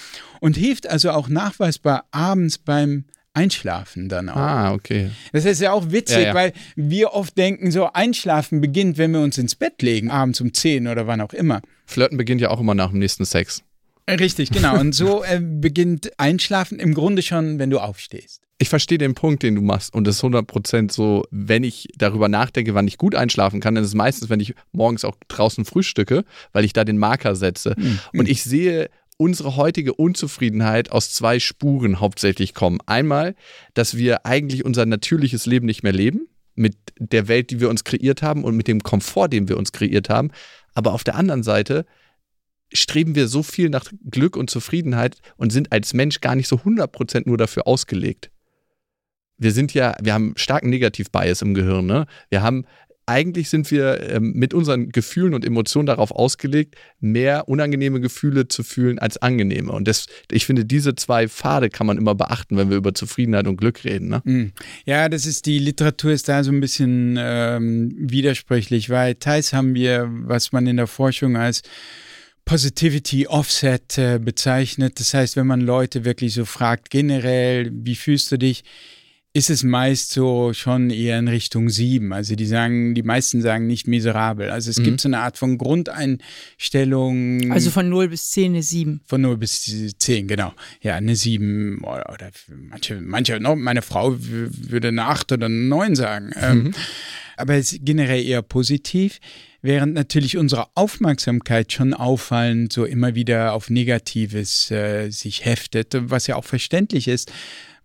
[0.41, 3.07] und hilft also auch nachweisbar abends beim
[3.39, 4.37] Einschlafen dann auch.
[4.37, 5.11] Ah, okay.
[5.33, 6.35] Das ist ja auch witzig, ja, ja.
[6.35, 10.53] weil wir oft denken, so Einschlafen beginnt, wenn wir uns ins Bett legen, abends um
[10.53, 11.61] 10 oder wann auch immer.
[11.87, 13.63] Flirten beginnt ja auch immer nach dem nächsten Sex.
[14.09, 14.79] Richtig, genau.
[14.81, 18.43] Und so äh, beginnt Einschlafen im Grunde schon, wenn du aufstehst.
[18.61, 19.95] Ich verstehe den Punkt, den du machst.
[19.95, 23.85] Und das ist 100% so, wenn ich darüber nachdenke, wann ich gut einschlafen kann, dann
[23.85, 27.75] ist es meistens, wenn ich morgens auch draußen frühstücke, weil ich da den Marker setze.
[27.79, 28.01] Mhm.
[28.15, 32.79] Und ich sehe unsere heutige Unzufriedenheit aus zwei Spuren hauptsächlich kommen.
[32.87, 33.35] Einmal,
[33.75, 37.85] dass wir eigentlich unser natürliches Leben nicht mehr leben, mit der Welt, die wir uns
[37.85, 40.31] kreiert haben und mit dem Komfort, den wir uns kreiert haben.
[40.75, 41.85] Aber auf der anderen Seite
[42.73, 46.57] streben wir so viel nach Glück und Zufriedenheit und sind als Mensch gar nicht so
[46.57, 48.31] 100% nur dafür ausgelegt.
[49.37, 51.87] Wir sind ja, wir haben starken Negativ-Bias im Gehirn.
[51.87, 52.07] Ne?
[52.29, 52.67] Wir haben
[53.09, 58.63] eigentlich sind wir ähm, mit unseren Gefühlen und Emotionen darauf ausgelegt, mehr unangenehme Gefühle zu
[58.63, 59.73] fühlen als angenehme.
[59.73, 63.47] Und das, ich finde, diese zwei Pfade kann man immer beachten, wenn wir über Zufriedenheit
[63.47, 64.09] und Glück reden.
[64.09, 64.21] Ne?
[64.25, 64.53] Mhm.
[64.85, 69.75] Ja, das ist, die Literatur ist da so ein bisschen ähm, widersprüchlich, weil teils haben
[69.75, 71.63] wir, was man in der Forschung als
[72.45, 75.01] Positivity Offset äh, bezeichnet.
[75.01, 78.65] Das heißt, wenn man Leute wirklich so fragt, generell, wie fühlst du dich?
[79.35, 82.13] Ist es meist so schon eher in Richtung sieben.
[82.13, 84.51] Also die sagen, die meisten sagen nicht miserabel.
[84.51, 84.85] Also es mhm.
[84.85, 87.53] gibt so eine Art von Grundeinstellung.
[87.53, 89.01] Also von 0 bis 10 eine 7.
[89.07, 90.55] Von 0 bis 10, genau.
[90.81, 95.95] Ja, eine 7 oder, oder manche, manche, meine Frau würde eine 8 oder eine 9
[95.95, 96.33] sagen.
[96.41, 96.75] Ähm, mhm.
[97.37, 99.21] aber es ist generell eher positiv
[99.61, 106.27] während natürlich unsere Aufmerksamkeit schon auffallend so immer wieder auf Negatives äh, sich heftet, was
[106.27, 107.33] ja auch verständlich ist,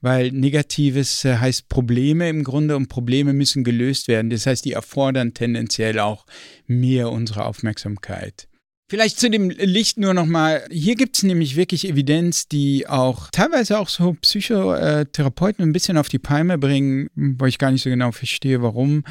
[0.03, 4.29] weil Negatives äh, heißt Probleme im Grunde und Probleme müssen gelöst werden.
[4.29, 6.25] Das heißt, die erfordern tendenziell auch
[6.67, 8.49] mehr unsere Aufmerksamkeit.
[8.93, 10.67] Vielleicht zu dem Licht nur nochmal.
[10.69, 16.10] Hier gibt es nämlich wirklich Evidenz, die auch teilweise auch so Psychotherapeuten ein bisschen auf
[16.10, 19.03] die Palme bringen, wo ich gar nicht so genau verstehe, warum.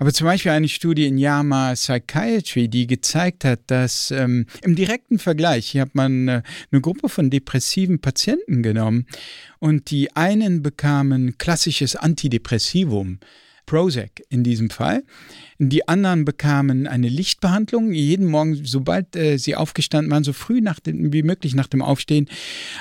[0.00, 5.20] Aber zum Beispiel eine Studie in Yama Psychiatry, die gezeigt hat, dass ähm, im direkten
[5.20, 9.06] Vergleich, hier hat man äh, eine Gruppe von depressiven Patienten genommen
[9.60, 13.20] und die einen bekamen klassisches Antidepressivum.
[13.70, 15.04] Prozac in diesem Fall.
[15.58, 17.92] Die anderen bekamen eine Lichtbehandlung.
[17.92, 21.80] Jeden Morgen, sobald äh, sie aufgestanden waren, so früh nach dem, wie möglich nach dem
[21.80, 22.28] Aufstehen,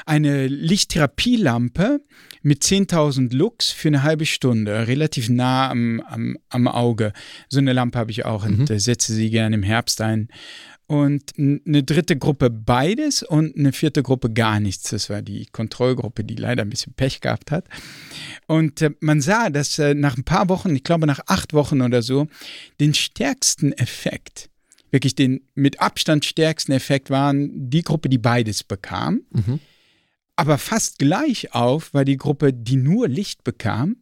[0.07, 2.01] eine Lichttherapielampe
[2.41, 7.13] mit 10.000 Lux für eine halbe Stunde, relativ nah am, am, am Auge.
[7.49, 8.61] So eine Lampe habe ich auch mhm.
[8.61, 10.29] und äh, setze sie gerne im Herbst ein.
[10.89, 14.89] Und eine dritte Gruppe beides und eine vierte Gruppe gar nichts.
[14.89, 17.65] Das war die Kontrollgruppe, die leider ein bisschen Pech gehabt hat.
[18.47, 21.83] Und äh, man sah, dass äh, nach ein paar Wochen, ich glaube nach acht Wochen
[21.83, 22.25] oder so,
[22.79, 24.49] den stärksten Effekt,
[24.89, 29.21] wirklich den mit Abstand stärksten Effekt waren die Gruppe, die beides bekam.
[29.29, 29.59] Mhm.
[30.37, 33.97] Aber fast gleich auf war die Gruppe, die nur Licht bekam.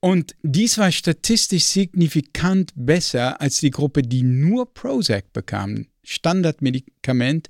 [0.00, 5.88] Und dies war statistisch signifikant besser als die Gruppe, die nur Prozac bekam.
[6.02, 7.48] Standardmedikament,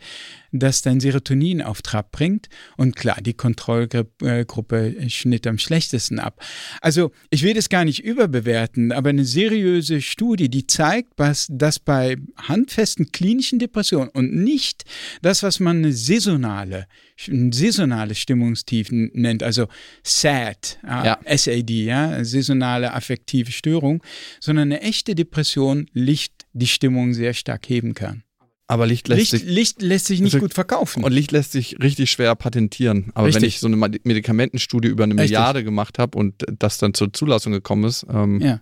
[0.53, 2.49] das dein Serotonin auf Trab bringt.
[2.77, 6.43] Und klar, die Kontrollgruppe schnitt am schlechtesten ab.
[6.81, 11.79] Also ich will das gar nicht überbewerten, aber eine seriöse Studie, die zeigt, was, dass
[11.79, 14.85] bei handfesten klinischen Depressionen und nicht
[15.23, 16.87] das, was man eine saisonale,
[17.29, 19.69] ein saisonales Stimmungstief nennt, also
[20.03, 21.21] SAD, ja.
[21.27, 24.03] SAD, ja, saisonale affektive Störung,
[24.41, 28.25] sondern eine echte Depression Licht die Stimmung sehr stark heben kann.
[28.71, 29.43] Aber Licht lässt Licht, sich.
[29.43, 31.03] Licht lässt sich nicht also, gut verkaufen.
[31.03, 33.11] Und Licht lässt sich richtig schwer patentieren.
[33.15, 33.43] Aber richtig.
[33.43, 35.31] wenn ich so eine Medikamentenstudie über eine richtig.
[35.31, 38.61] Milliarde gemacht habe und das dann zur Zulassung gekommen ist, ähm, ja.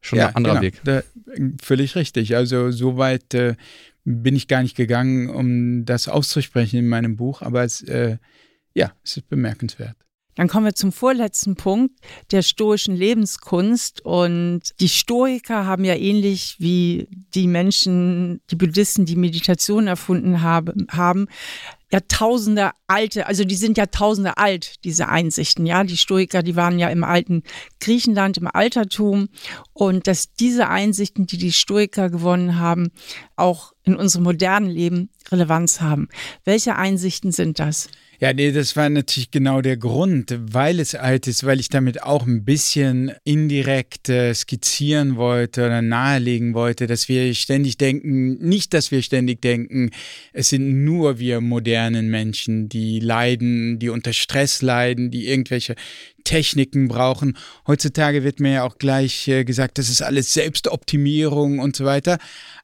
[0.00, 0.64] schon ja, ein anderer genau.
[0.64, 0.80] Weg.
[0.84, 1.02] Da,
[1.62, 2.34] völlig richtig.
[2.34, 3.56] Also soweit äh,
[4.04, 8.16] bin ich gar nicht gegangen, um das auszusprechen in meinem Buch, aber es, äh,
[8.72, 9.98] ja, es ist bemerkenswert.
[10.36, 11.98] Dann kommen wir zum vorletzten Punkt
[12.30, 14.04] der stoischen Lebenskunst.
[14.04, 20.86] Und die Stoiker haben ja ähnlich wie die Menschen, die Buddhisten, die Meditation erfunden haben,
[20.90, 21.26] haben
[21.92, 25.84] Jahrtausende alte, also die sind Jahrtausende alt, diese Einsichten, ja.
[25.84, 27.44] Die Stoiker, die waren ja im alten
[27.80, 29.28] Griechenland, im Altertum.
[29.72, 32.90] Und dass diese Einsichten, die die Stoiker gewonnen haben,
[33.36, 36.08] auch in unserem modernen Leben Relevanz haben.
[36.44, 37.88] Welche Einsichten sind das?
[38.18, 42.02] Ja, nee, das war natürlich genau der Grund, weil es alt ist, weil ich damit
[42.02, 48.72] auch ein bisschen indirekt äh, skizzieren wollte oder nahelegen wollte, dass wir ständig denken, nicht,
[48.72, 49.90] dass wir ständig denken,
[50.32, 55.74] es sind nur wir modernen Menschen, die leiden, die unter Stress leiden, die irgendwelche
[56.24, 57.36] Techniken brauchen.
[57.66, 62.18] Heutzutage wird mir ja auch gleich äh, gesagt, das ist alles Selbstoptimierung und so weiter.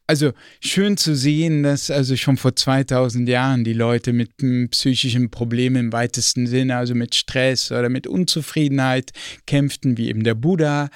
[0.06, 4.36] Also schön zu sehen, dass also schon vor 2000 Jahren die Leute mit
[4.70, 9.12] psychischen Problemen im weitesten Sinne, also mit Stress oder mit Unzufriedenheit
[9.46, 10.90] kämpften, wie eben der Buddha,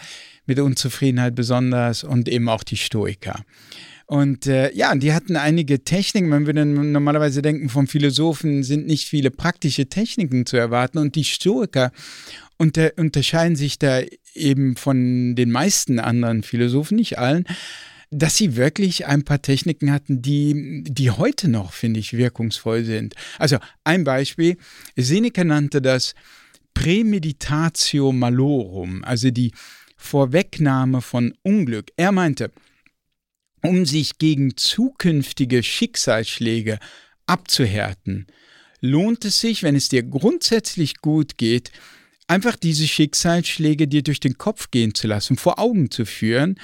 [0.47, 3.45] mit Unzufriedenheit besonders und eben auch die Stoiker.
[4.07, 6.29] Und äh, ja, die hatten einige Techniken.
[6.29, 10.99] Man würde normalerweise denken, vom Philosophen sind nicht viele praktische Techniken zu erwarten.
[10.99, 11.91] Und die Stoiker
[12.57, 17.47] unter, unterscheiden sich da eben von den meisten anderen Philosophen, nicht allen,
[18.11, 23.15] dass sie wirklich ein paar Techniken hatten, die, die heute noch, finde ich, wirkungsvoll sind.
[23.39, 24.57] Also ein Beispiel,
[24.95, 26.15] Seneca nannte das
[26.75, 29.53] Prämeditatio malorum, also die
[29.97, 31.91] Vorwegnahme von Unglück.
[31.97, 32.53] Er meinte,
[33.63, 36.79] um sich gegen zukünftige Schicksalsschläge
[37.27, 38.27] abzuhärten,
[38.81, 41.73] lohnt es sich, wenn es dir grundsätzlich gut geht,
[42.29, 46.61] einfach diese Schicksalsschläge dir durch den Kopf gehen zu lassen, vor Augen zu führen,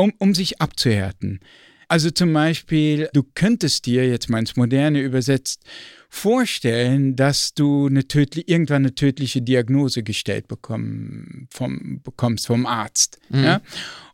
[0.00, 1.40] um, um sich abzuhärten.
[1.88, 5.64] Also zum Beispiel, du könntest dir, jetzt mal ins Moderne übersetzt,
[6.08, 13.18] vorstellen, dass du eine tödlich, irgendwann eine tödliche Diagnose gestellt bekommen, vom, bekommst vom Arzt.
[13.28, 13.44] Mhm.
[13.44, 13.60] Ja?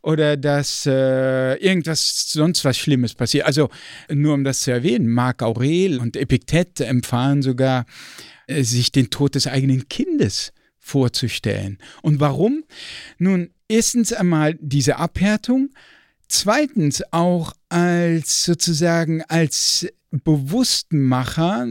[0.01, 3.45] Oder dass äh, irgendwas, sonst was Schlimmes passiert.
[3.45, 3.69] Also
[4.09, 7.85] nur um das zu erwähnen, Marc Aurel und Epiktet empfahlen sogar,
[8.47, 11.77] äh, sich den Tod des eigenen Kindes vorzustellen.
[12.01, 12.63] Und warum?
[13.19, 15.69] Nun, erstens einmal diese Abhärtung,
[16.27, 21.67] zweitens auch als sozusagen als Bewusstmacher,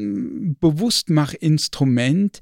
[0.60, 2.40] Bewusstmachinstrument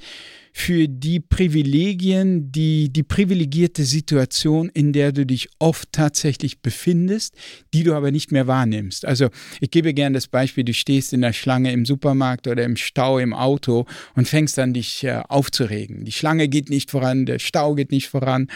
[0.52, 7.36] für die Privilegien, die, die privilegierte Situation, in der du dich oft tatsächlich befindest,
[7.72, 9.04] die du aber nicht mehr wahrnimmst.
[9.04, 12.76] Also ich gebe gerne das Beispiel, du stehst in der Schlange im Supermarkt oder im
[12.76, 13.86] Stau im Auto
[14.16, 16.04] und fängst an, dich äh, aufzuregen.
[16.04, 18.48] Die Schlange geht nicht voran, der Stau geht nicht voran.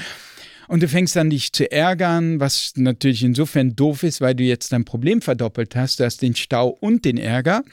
[0.68, 4.70] Und du fängst an, dich zu ärgern, was natürlich insofern doof ist, weil du jetzt
[4.70, 5.98] dein Problem verdoppelt hast.
[5.98, 7.64] Du hast den Stau und den Ärger.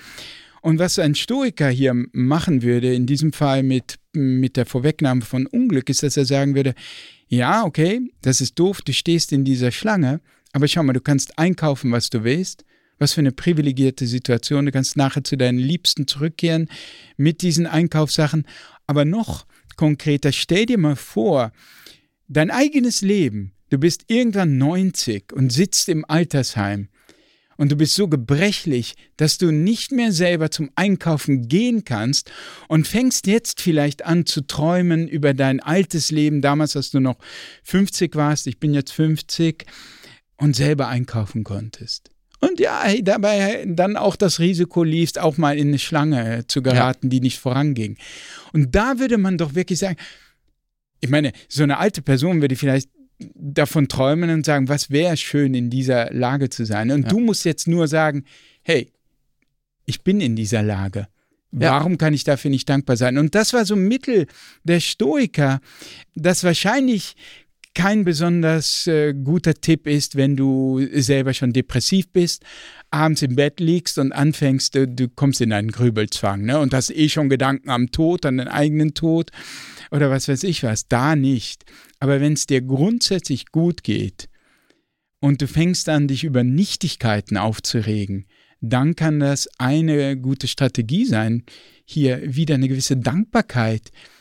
[0.61, 5.45] Und was ein Stoiker hier machen würde, in diesem Fall mit, mit der Vorwegnahme von
[5.45, 6.73] Unglück, ist, dass er sagen würde,
[7.27, 10.21] ja, okay, das ist doof, du stehst in dieser Schlange,
[10.53, 12.63] aber schau mal, du kannst einkaufen, was du willst.
[12.97, 14.65] Was für eine privilegierte Situation.
[14.65, 16.69] Du kannst nachher zu deinen Liebsten zurückkehren
[17.17, 18.47] mit diesen Einkaufssachen.
[18.87, 21.51] Aber noch konkreter, stell dir mal vor,
[22.27, 26.89] dein eigenes Leben, du bist irgendwann 90 und sitzt im Altersheim
[27.57, 32.31] und du bist so gebrechlich, dass du nicht mehr selber zum Einkaufen gehen kannst
[32.67, 37.17] und fängst jetzt vielleicht an zu träumen über dein altes Leben, damals, als du noch
[37.63, 39.65] 50 warst, ich bin jetzt 50
[40.37, 42.09] und selber einkaufen konntest.
[42.41, 47.07] und ja, dabei dann auch das Risiko liefst, auch mal in eine Schlange zu geraten,
[47.07, 47.09] ja.
[47.09, 47.97] die nicht voranging.
[48.51, 49.95] Und da würde man doch wirklich sagen,
[51.05, 52.89] ich meine, so eine alte Person würde vielleicht
[53.19, 56.91] davon träumen und sagen, was wäre schön, in dieser Lage zu sein.
[56.91, 57.09] Und ja.
[57.09, 58.25] du musst jetzt nur sagen,
[58.63, 58.91] hey,
[59.85, 61.07] ich bin in dieser Lage.
[61.51, 61.97] Warum ja.
[61.97, 63.17] kann ich dafür nicht dankbar sein?
[63.17, 64.27] Und das war so ein Mittel
[64.65, 65.61] der Stoiker,
[66.13, 67.15] das wahrscheinlich
[67.75, 72.43] kein besonders äh, guter Tipp ist, wenn du selber schon depressiv bist,
[72.89, 76.59] abends im Bett liegst und anfängst, du, du kommst in einen Grübelzwang ne?
[76.59, 79.31] und hast eh schon Gedanken am Tod, an den eigenen Tod
[79.91, 80.87] oder was weiß ich was.
[80.87, 81.65] Da nicht.
[81.99, 84.29] Aber wenn es dir grundsätzlich gut geht
[85.19, 88.25] und du fängst an, dich über Nichtigkeiten aufzuregen,
[88.61, 91.43] dann kann das eine gute Strategie sein,
[91.83, 94.14] hier wieder eine gewisse Dankbarkeit äh,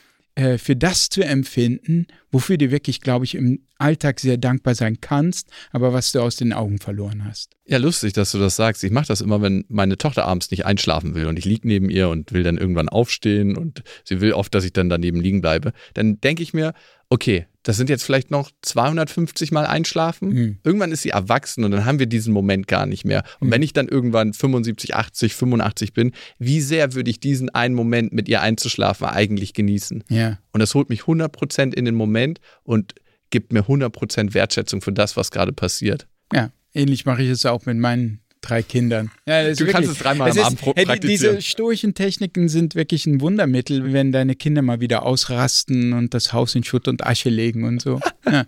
[0.57, 5.49] für das zu empfinden, wofür du wirklich, glaube ich, im Alltag sehr dankbar sein kannst,
[5.71, 7.53] aber was du aus den Augen verloren hast.
[7.65, 8.83] Ja, lustig, dass du das sagst.
[8.83, 11.89] Ich mache das immer, wenn meine Tochter abends nicht einschlafen will und ich liege neben
[11.89, 15.39] ihr und will dann irgendwann aufstehen und sie will oft, dass ich dann daneben liegen
[15.39, 15.71] bleibe.
[15.93, 16.73] Dann denke ich mir,
[17.15, 20.29] okay, das sind jetzt vielleicht noch 250 Mal einschlafen.
[20.29, 20.57] Mhm.
[20.65, 23.23] Irgendwann ist sie erwachsen und dann haben wir diesen Moment gar nicht mehr.
[23.39, 23.51] Und mhm.
[23.53, 28.11] wenn ich dann irgendwann 75, 80, 85 bin, wie sehr würde ich diesen einen Moment
[28.11, 30.03] mit ihr einzuschlafen eigentlich genießen?
[30.09, 30.39] Ja.
[30.51, 32.95] Und das holt mich 100% in den Moment und
[33.29, 36.07] gibt mir 100% Wertschätzung für das, was gerade passiert.
[36.33, 39.11] Ja, ähnlich mache ich es auch mit meinen drei Kindern.
[39.27, 41.01] Ja, du wirklich, kannst es dreimal am Abend ist, praktizieren.
[41.01, 46.33] Diese stoischen Techniken sind wirklich ein Wundermittel, wenn deine Kinder mal wieder ausrasten und das
[46.33, 47.99] Haus in Schutt und Asche legen und so.
[48.27, 48.47] Ja.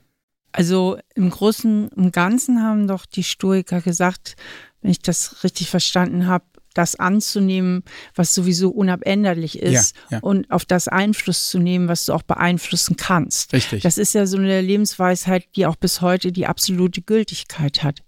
[0.52, 4.36] Also im Großen und Ganzen haben doch die Stoiker gesagt,
[4.82, 6.46] wenn ich das richtig verstanden habe,
[6.78, 7.84] das anzunehmen,
[8.16, 10.20] was sowieso unabänderlich ist ja, ja.
[10.20, 13.54] und auf das Einfluss zu nehmen, was du auch beeinflussen kannst.
[13.54, 13.84] Richtig.
[13.84, 18.02] Das ist ja so eine Lebensweisheit, die auch bis heute die absolute Gültigkeit hat.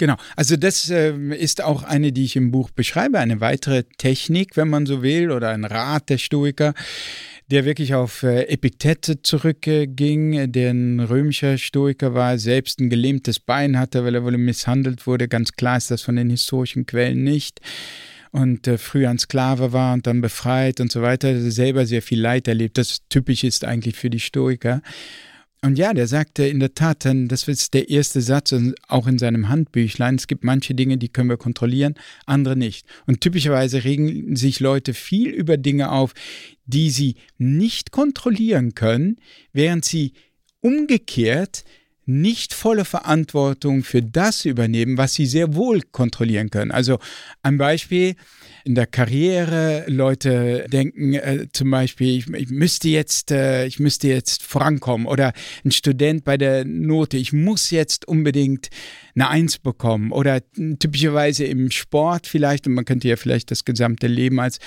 [0.00, 4.56] Genau, also das äh, ist auch eine, die ich im Buch beschreibe, eine weitere Technik,
[4.56, 6.72] wenn man so will, oder ein Rat der Stoiker,
[7.48, 13.78] der wirklich auf äh, Epiktet zurückging, der ein römischer Stoiker war, selbst ein gelähmtes Bein
[13.78, 15.28] hatte, weil er wohl misshandelt wurde.
[15.28, 17.60] Ganz klar ist das von den historischen Quellen nicht
[18.30, 22.22] und äh, früher ein Sklave war und dann befreit und so weiter, selber sehr viel
[22.22, 22.78] Leid erlebt.
[22.78, 24.80] Das typisch ist eigentlich für die Stoiker.
[25.62, 28.54] Und ja, der sagte in der Tat, das ist der erste Satz,
[28.88, 32.86] auch in seinem Handbüchlein, es gibt manche Dinge, die können wir kontrollieren, andere nicht.
[33.06, 36.14] Und typischerweise regen sich Leute viel über Dinge auf,
[36.64, 39.18] die sie nicht kontrollieren können,
[39.52, 40.14] während sie
[40.60, 41.64] umgekehrt
[42.06, 46.70] nicht volle Verantwortung für das übernehmen, was sie sehr wohl kontrollieren können.
[46.70, 46.98] Also
[47.42, 48.16] ein Beispiel
[48.64, 54.08] in der Karriere, Leute denken äh, zum Beispiel, ich, ich müsste jetzt, äh, ich müsste
[54.08, 55.32] jetzt vorankommen oder
[55.64, 58.68] ein Student bei der Note, ich muss jetzt unbedingt
[59.14, 60.40] eine Eins bekommen oder
[60.78, 64.58] typischerweise im Sport vielleicht und man könnte ja vielleicht das gesamte Leben als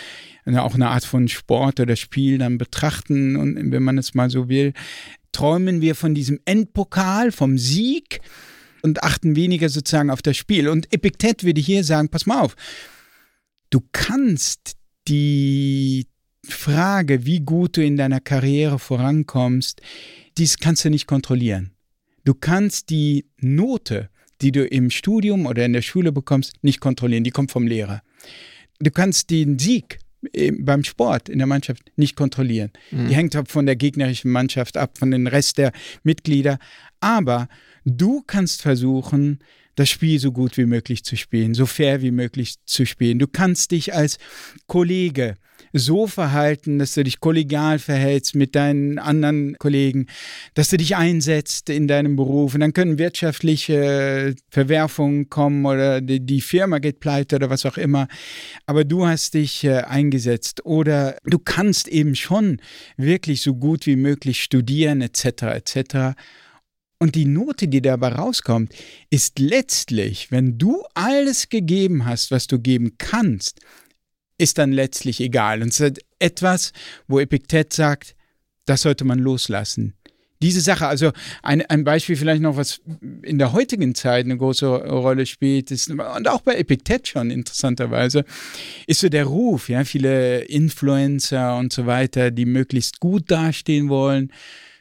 [0.45, 4.49] auch eine Art von Sport oder Spiel dann betrachten und wenn man es mal so
[4.49, 4.73] will,
[5.31, 8.21] träumen wir von diesem Endpokal, vom Sieg
[8.83, 10.69] und achten weniger sozusagen auf das Spiel.
[10.69, 12.55] Und Epiktet würde hier sagen, pass mal auf,
[13.73, 16.05] du kannst die
[16.45, 19.81] Frage, wie gut du in deiner Karriere vorankommst,
[20.37, 21.71] dies kannst du nicht kontrollieren.
[22.23, 24.09] Du kannst die Note,
[24.41, 27.23] die du im Studium oder in der Schule bekommst, nicht kontrollieren.
[27.23, 28.01] Die kommt vom Lehrer.
[28.79, 29.99] Du kannst den Sieg
[30.59, 32.71] beim Sport in der Mannschaft nicht kontrollieren.
[32.91, 33.07] Mhm.
[33.07, 35.71] Die hängt von der gegnerischen Mannschaft ab, von den Rest der
[36.03, 36.59] Mitglieder.
[36.99, 37.47] Aber
[37.85, 39.39] du kannst versuchen,
[39.75, 43.19] das Spiel so gut wie möglich zu spielen, so fair wie möglich zu spielen.
[43.19, 44.17] Du kannst dich als
[44.67, 45.35] Kollege
[45.73, 50.05] so verhalten, dass du dich kollegial verhältst mit deinen anderen Kollegen,
[50.53, 52.53] dass du dich einsetzt in deinem Beruf.
[52.53, 58.07] Und dann können wirtschaftliche Verwerfungen kommen oder die, Firma geht pleite oder was auch immer.
[58.67, 62.59] Aber du hast dich äh, eingesetzt oder du kannst eben schon
[62.97, 65.43] wirklich so gut wie möglich studieren etc.
[65.43, 66.15] etc.
[67.03, 68.73] Und die Note, die dabei rauskommt,
[69.09, 73.59] ist letztlich, wenn du alles gegeben hast, was du geben kannst,
[74.37, 75.61] ist dann letztlich egal.
[75.61, 76.71] Und es ist etwas,
[77.09, 78.15] wo Epiktet sagt,
[78.65, 79.95] das sollte man loslassen.
[80.41, 81.11] Diese Sache, also
[81.41, 82.79] ein, ein Beispiel vielleicht noch, was
[83.21, 88.23] in der heutigen Zeit eine große Rolle spielt, ist, und auch bei Epiktet schon interessanterweise,
[88.87, 94.31] ist so der Ruf, ja, viele Influencer und so weiter, die möglichst gut dastehen wollen,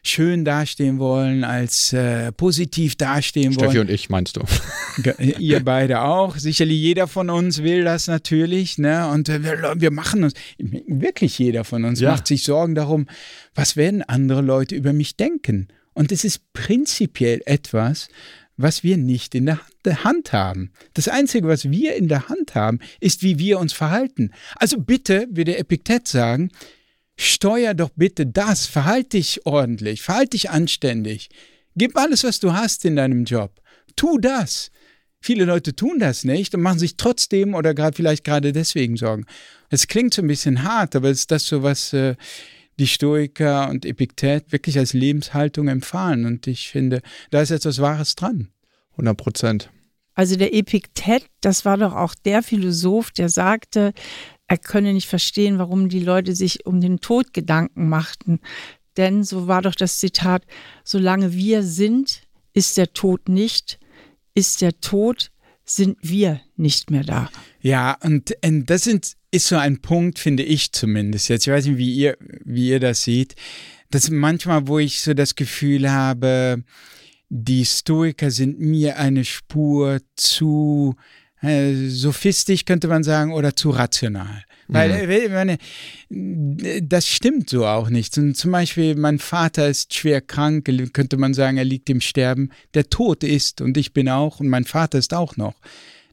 [0.02, 3.70] schön dastehen wollen, als äh, positiv dastehen Steffi wollen.
[3.70, 4.42] Steffi und ich meinst du?
[5.38, 6.36] Ihr beide auch.
[6.36, 8.78] Sicherlich jeder von uns will das natürlich.
[8.78, 9.08] Ne?
[9.08, 12.10] Und äh, wir, wir, machen uns, wirklich jeder von uns ja.
[12.10, 13.06] macht sich Sorgen darum,
[13.54, 15.68] was werden andere Leute über mich denken.
[15.94, 18.08] Und es ist prinzipiell etwas,
[18.56, 20.72] was wir nicht in der Hand haben.
[20.94, 24.32] Das Einzige, was wir in der Hand haben, ist, wie wir uns verhalten.
[24.56, 26.50] Also bitte, wie der Epiktet sagen,
[27.16, 31.28] steuer doch bitte das, verhalte dich ordentlich, verhalte dich anständig.
[31.76, 33.60] Gib alles, was du hast in deinem Job.
[33.96, 34.70] Tu das.
[35.20, 39.24] Viele Leute tun das nicht und machen sich trotzdem oder gerade vielleicht gerade deswegen Sorgen.
[39.70, 42.16] Es klingt so ein bisschen hart, aber ist das so, was äh,
[42.78, 46.26] die Stoiker und Epiktet wirklich als Lebenshaltung empfahlen.
[46.26, 48.48] Und ich finde, da ist etwas Wahres dran.
[48.92, 49.70] 100 Prozent.
[50.14, 53.92] Also der Epiktet, das war doch auch der Philosoph, der sagte,
[54.52, 58.38] er könne nicht verstehen, warum die Leute sich um den Tod Gedanken machten.
[58.98, 60.44] Denn, so war doch das Zitat,
[60.84, 62.20] solange wir sind,
[62.52, 63.78] ist der Tod nicht,
[64.34, 65.30] ist der Tod,
[65.64, 67.30] sind wir nicht mehr da.
[67.62, 71.46] Ja, und, und das sind, ist so ein Punkt, finde ich zumindest jetzt.
[71.46, 73.34] Ich weiß nicht, wie ihr, wie ihr das seht.
[73.88, 76.62] Das manchmal, wo ich so das Gefühl habe,
[77.30, 80.94] die Stoiker sind mir eine Spur zu
[81.42, 84.44] äh, sophistisch, könnte man sagen, oder zu rational.
[84.68, 85.34] Weil, mhm.
[85.34, 85.58] meine,
[86.82, 88.16] das stimmt so auch nicht.
[88.16, 92.50] Und zum Beispiel, mein Vater ist schwer krank, könnte man sagen, er liegt im Sterben.
[92.74, 95.54] Der Tod ist, und ich bin auch, und mein Vater ist auch noch.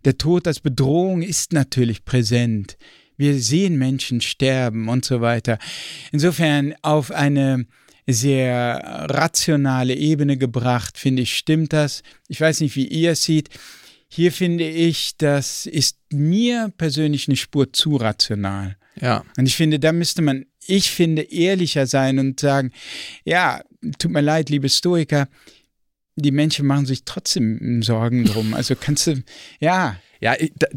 [0.05, 2.77] Der Tod als Bedrohung ist natürlich präsent.
[3.17, 5.59] Wir sehen Menschen sterben und so weiter.
[6.11, 7.65] Insofern auf eine
[8.07, 12.01] sehr rationale Ebene gebracht, finde ich, stimmt das.
[12.27, 13.49] Ich weiß nicht, wie ihr es seht.
[14.11, 18.75] Hier finde ich, das ist mir persönlich eine Spur zu rational.
[18.99, 19.23] Ja.
[19.37, 22.71] Und ich finde, da müsste man, ich finde, ehrlicher sein und sagen,
[23.23, 23.61] ja,
[23.99, 25.27] tut mir leid, liebe Stoiker,
[26.21, 28.53] die Menschen machen sich trotzdem Sorgen drum.
[28.53, 29.23] Also kannst du,
[29.59, 30.35] ja, ja,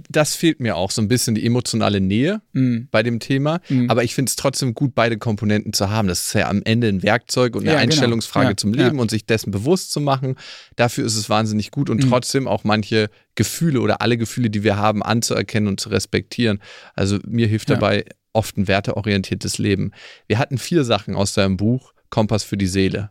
[0.08, 2.82] das fehlt mir auch so ein bisschen die emotionale Nähe mm.
[2.92, 3.60] bei dem Thema.
[3.68, 3.90] Mm.
[3.90, 6.06] Aber ich finde es trotzdem gut, beide Komponenten zu haben.
[6.06, 7.82] Das ist ja am Ende ein Werkzeug und eine ja, genau.
[7.82, 9.02] Einstellungsfrage ja, zum Leben ja.
[9.02, 10.36] und sich dessen bewusst zu machen.
[10.76, 12.08] Dafür ist es wahnsinnig gut und mm.
[12.08, 16.60] trotzdem auch manche Gefühle oder alle Gefühle, die wir haben, anzuerkennen und zu respektieren.
[16.94, 19.90] Also mir hilft dabei oft ein werteorientiertes Leben.
[20.28, 23.10] Wir hatten vier Sachen aus deinem Buch Kompass für die Seele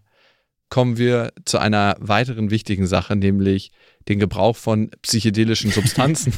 [0.72, 3.72] kommen wir zu einer weiteren wichtigen Sache, nämlich
[4.08, 6.34] den Gebrauch von psychedelischen Substanzen.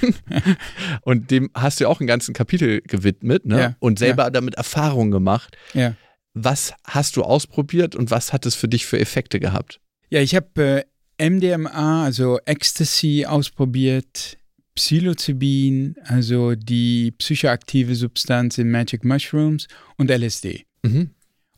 [1.04, 3.60] und dem hast du ja auch einen ganzen Kapitel gewidmet ne?
[3.60, 4.30] Ja, und selber ja.
[4.32, 5.56] damit Erfahrungen gemacht.
[5.74, 5.96] Ja.
[6.34, 9.80] Was hast du ausprobiert und was hat es für dich für Effekte gehabt?
[10.10, 10.84] Ja, ich habe
[11.20, 14.38] äh, MDMA, also Ecstasy, ausprobiert,
[14.74, 19.68] Psilocybin, also die psychoaktive Substanz in Magic Mushrooms
[19.98, 20.66] und LSD.
[20.82, 21.12] Mhm.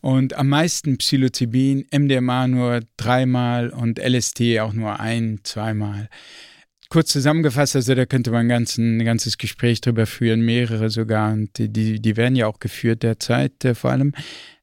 [0.05, 6.09] Und am meisten Psilocybin, MDMA nur dreimal und LSD auch nur ein, zweimal.
[6.89, 11.33] Kurz zusammengefasst, also da könnte man ein, ganzen, ein ganzes Gespräch drüber führen, mehrere sogar.
[11.33, 14.13] Und die, die werden ja auch geführt derzeit äh, vor allem.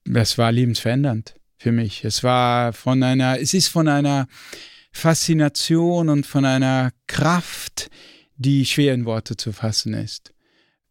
[0.05, 2.05] Das war lebensverändernd für mich.
[2.05, 4.29] Es war von einer, es ist von einer
[4.93, 7.91] Faszination und von einer Kraft,
[8.37, 10.33] die schwer in Worte zu fassen ist.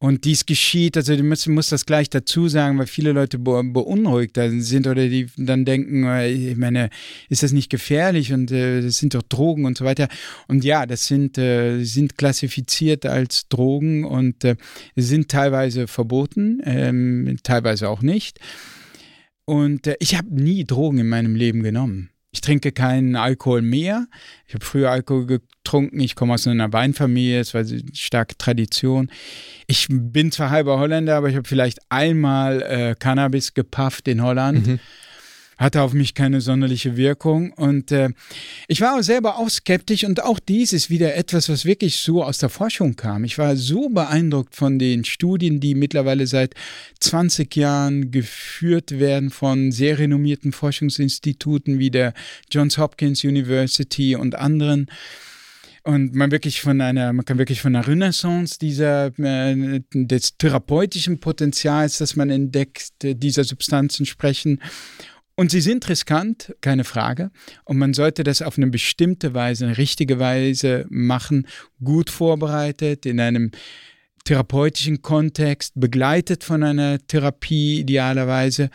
[0.02, 4.36] Und dies geschieht, also du musst, musst das gleich dazu sagen, weil viele Leute beunruhigt
[4.36, 6.90] sind oder die dann denken, ich meine,
[7.30, 10.08] ist das nicht gefährlich und äh, das sind doch Drogen und so weiter.
[10.48, 14.56] Und ja, das sind, äh, sind klassifiziert als Drogen und äh,
[14.96, 18.40] sind teilweise verboten, ähm, teilweise auch nicht.
[19.46, 22.10] Und äh, ich habe nie Drogen in meinem Leben genommen.
[22.34, 24.08] Ich trinke keinen Alkohol mehr.
[24.48, 26.00] Ich habe früher Alkohol getrunken.
[26.00, 29.12] Ich komme aus einer Weinfamilie, es war eine starke Tradition.
[29.68, 34.68] Ich bin zwar halber Holländer, aber ich habe vielleicht einmal äh, Cannabis gepafft in Holland.
[34.68, 34.80] Mhm
[35.62, 37.54] hatte auf mich keine sonderliche Wirkung.
[37.54, 38.10] Und äh,
[38.68, 42.40] ich war selber auch skeptisch und auch dies ist wieder etwas, was wirklich so aus
[42.40, 43.24] der Forschung kam.
[43.24, 46.56] Ich war so beeindruckt von den Studien, die mittlerweile seit
[47.00, 52.14] 20 Jahren geführt werden von sehr renommierten Forschungsinstituten wie der
[52.50, 54.88] Johns Hopkins University und anderen
[55.84, 61.20] und man wirklich von einer, man kann wirklich von einer Renaissance dieser äh, des therapeutischen
[61.20, 64.60] Potenzials, das man entdeckt, dieser Substanzen sprechen
[65.42, 67.32] und sie sind riskant, keine Frage.
[67.66, 71.48] Und man sollte das auf eine bestimmte Weise, eine richtige Weise machen,
[71.84, 73.50] gut vorbereitet, in einem
[74.24, 78.70] therapeutischen Kontext, begleitet von einer Therapie idealerweise.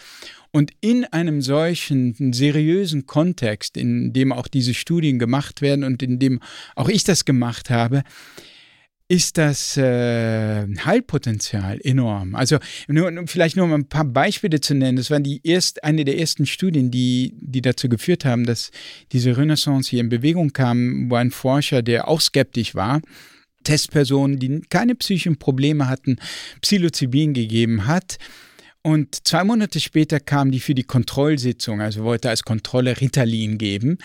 [0.51, 6.19] Und in einem solchen seriösen Kontext, in dem auch diese Studien gemacht werden und in
[6.19, 6.41] dem
[6.75, 8.03] auch ich das gemacht habe,
[9.09, 12.35] ist das äh, Heilpotenzial enorm.
[12.35, 14.97] Also nur, vielleicht nur um ein paar Beispiele zu nennen.
[14.97, 18.71] Das waren die erst, eine der ersten Studien, die, die dazu geführt haben, dass
[19.13, 23.01] diese Renaissance hier in Bewegung kam, wo ein Forscher, der auch skeptisch war,
[23.63, 26.17] Testpersonen, die keine psychischen Probleme hatten,
[26.61, 28.19] Psilocybin gegeben hat
[28.87, 33.99] Und zwei Monate später kam die für die Kontrollsitzung, also wollte als Kontrolle Ritalin geben,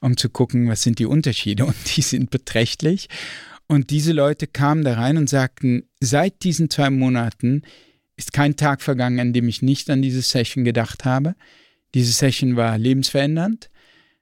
[0.00, 1.66] um zu gucken, was sind die Unterschiede.
[1.66, 3.08] Und die sind beträchtlich.
[3.66, 7.62] Und diese Leute kamen da rein und sagten, seit diesen zwei Monaten
[8.16, 11.34] ist kein Tag vergangen, an dem ich nicht an diese Session gedacht habe.
[11.94, 13.70] Diese Session war lebensverändernd.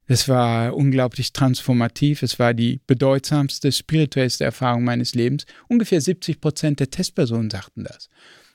[0.07, 2.22] Es war unglaublich transformativ.
[2.22, 5.47] Es war die bedeutsamste, spirituellste Erfahrung meines Lebens.
[5.68, 8.09] Ungefähr 70 Prozent der Testpersonen sagten das.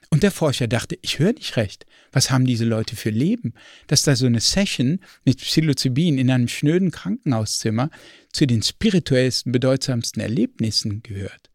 [0.10, 1.86] Und der Forscher dachte, ich höre nicht recht.
[2.12, 3.54] Was haben diese Leute für Leben?
[3.88, 7.90] Dass da so eine Session mit Psilocybin in einem schnöden Krankenhauszimmer
[8.32, 11.50] zu den spirituellsten, bedeutsamsten Erlebnissen gehört.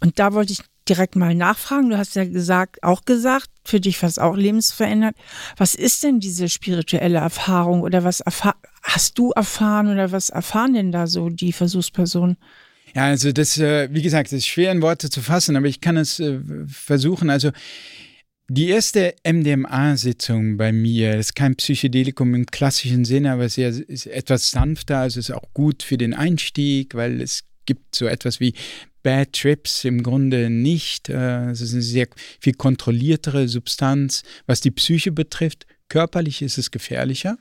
[0.00, 1.90] Und da wollte ich direkt mal nachfragen.
[1.90, 5.16] Du hast ja gesagt, auch gesagt, für dich war es auch lebensverändert.
[5.56, 8.22] Was ist denn diese spirituelle Erfahrung oder was
[8.82, 12.36] hast du erfahren oder was erfahren denn da so die Versuchspersonen?
[12.94, 15.80] Ja, also das, äh, wie gesagt, das ist schwer in Worte zu fassen, aber ich
[15.80, 16.38] kann es äh,
[16.68, 17.28] versuchen.
[17.28, 17.50] Also
[18.48, 24.50] die erste MDMA-Sitzung bei mir, ist kein Psychedelikum im klassischen Sinne, aber es ist etwas
[24.50, 28.52] sanfter, also es ist auch gut für den Einstieg, weil es gibt so etwas wie
[29.02, 31.08] Bad Trips im Grunde nicht.
[31.08, 32.08] Äh, es ist eine sehr
[32.40, 35.66] viel kontrolliertere Substanz, was die Psyche betrifft.
[35.88, 37.38] Körperlich ist es gefährlicher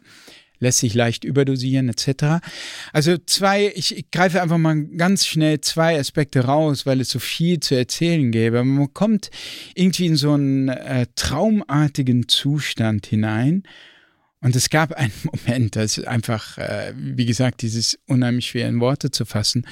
[0.64, 2.44] lässt sich leicht überdosieren etc.
[2.92, 7.20] Also zwei, ich, ich, greife einfach mal ganz schnell zwei Aspekte raus, weil es so
[7.20, 8.64] viel zu erzählen gäbe.
[8.64, 9.30] Man kommt
[9.76, 13.64] irgendwie in so einen äh, traumartigen Zustand hinein.
[14.42, 18.80] Und es gab einen Moment, das ist einfach, äh, wie gesagt, dieses unheimlich schwer in
[18.80, 19.68] Worte zu fassen,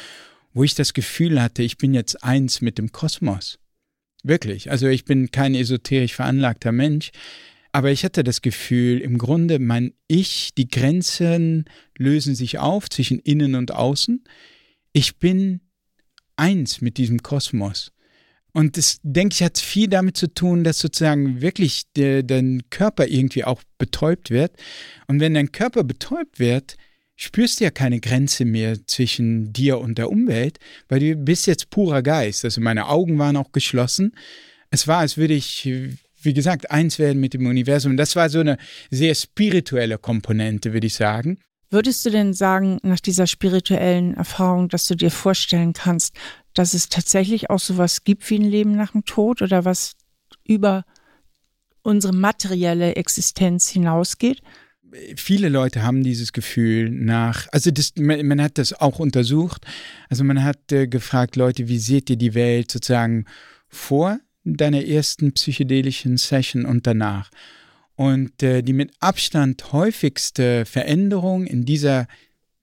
[0.54, 3.58] wo ich das Gefühl hatte, ich bin jetzt eins mit dem Kosmos.
[4.24, 4.70] Wirklich.
[4.70, 7.12] Also ich bin kein esoterisch veranlagter Mensch,
[7.72, 11.66] aber ich hatte das Gefühl, im Grunde mein Ich, die Grenzen
[11.98, 14.24] lösen sich auf zwischen innen und außen.
[14.94, 15.62] Ich bin
[16.36, 17.92] eins mit diesem Kosmos.
[18.54, 23.08] Und das, denke ich, hat viel damit zu tun, dass sozusagen wirklich der, dein Körper
[23.08, 24.52] irgendwie auch betäubt wird.
[25.08, 26.76] Und wenn dein Körper betäubt wird,
[27.16, 30.60] spürst du ja keine Grenze mehr zwischen dir und der Umwelt,
[30.90, 32.44] weil du bist jetzt purer Geist.
[32.44, 34.14] Also meine Augen waren auch geschlossen.
[34.70, 35.70] Es war, als würde ich,
[36.24, 37.98] wie gesagt, eins werden mit dem Universum.
[37.98, 38.58] Das war so eine
[38.90, 41.40] sehr spirituelle Komponente, würde ich sagen.
[41.70, 46.16] Würdest du denn sagen, nach dieser spirituellen Erfahrung, dass du dir vorstellen kannst,
[46.54, 49.94] dass es tatsächlich auch sowas gibt wie ein Leben nach dem Tod oder was
[50.44, 50.84] über
[51.82, 54.42] unsere materielle Existenz hinausgeht?
[55.16, 59.66] viele Leute haben dieses Gefühl nach, also das, man, man, hat das auch untersucht,
[60.10, 63.26] also man hat äh, gefragt, Leute, wie seht ihr die Welt sozusagen
[63.68, 67.30] vor deiner ersten psychedelischen Session und danach?
[67.96, 72.08] Und äh, die mit Abstand häufigste Veränderung in dieser,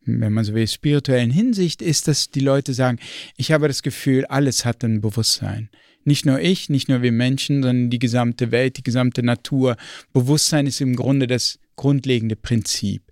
[0.04, 2.98] wenn man so will, spirituellen Hinsicht ist, dass die Leute sagen,
[3.36, 5.68] ich habe das Gefühl, alles hat ein Bewusstsein.
[6.04, 9.76] Nicht nur ich, nicht nur wir Menschen, sondern die gesamte Welt, die gesamte Natur.
[10.12, 13.02] Bewusstsein ist im Grunde das grundlegende Prinzip.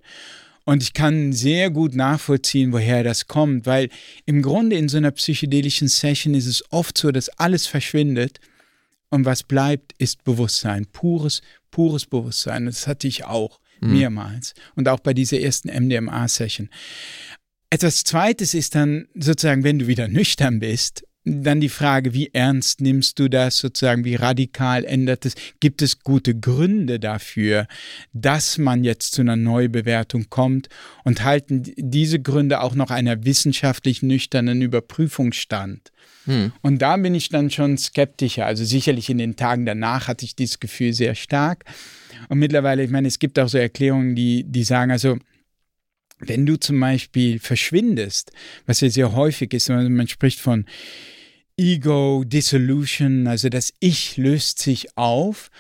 [0.65, 3.89] Und ich kann sehr gut nachvollziehen, woher das kommt, weil
[4.25, 8.41] im Grunde in so einer psychedelischen Session ist es oft so, dass alles verschwindet
[9.11, 12.67] und was bleibt, ist Bewusstsein, pures, pures Bewusstsein.
[12.67, 13.93] Das hatte ich auch mhm.
[13.93, 16.69] mehrmals und auch bei dieser ersten MDMA-Session.
[17.71, 22.81] Etwas Zweites ist dann sozusagen, wenn du wieder nüchtern bist dann die Frage, wie ernst
[22.81, 25.35] nimmst du das sozusagen, wie radikal ändert es?
[25.59, 27.67] Gibt es gute Gründe dafür,
[28.13, 30.69] dass man jetzt zu einer Neubewertung kommt
[31.03, 35.91] und halten diese Gründe auch noch einer wissenschaftlich nüchternen Überprüfung stand?
[36.27, 36.53] Hm.
[36.63, 38.47] Und da bin ich dann schon skeptischer.
[38.47, 41.65] Also sicherlich in den Tagen danach hatte ich dieses Gefühl sehr stark.
[42.29, 45.19] Und mittlerweile, ich meine, es gibt auch so Erklärungen, die, die sagen, also
[46.21, 48.31] wenn du zum Beispiel verschwindest,
[48.65, 50.65] was ja sehr häufig ist, man spricht von
[51.59, 55.51] Ego Dissolution, also das Ich löst sich auf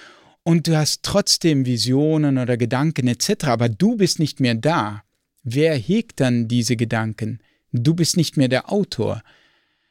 [0.42, 5.04] und du hast trotzdem Visionen oder Gedanken etc., aber du bist nicht mehr da.
[5.42, 7.40] Wer hegt dann diese Gedanken?
[7.72, 9.22] Du bist nicht mehr der Autor.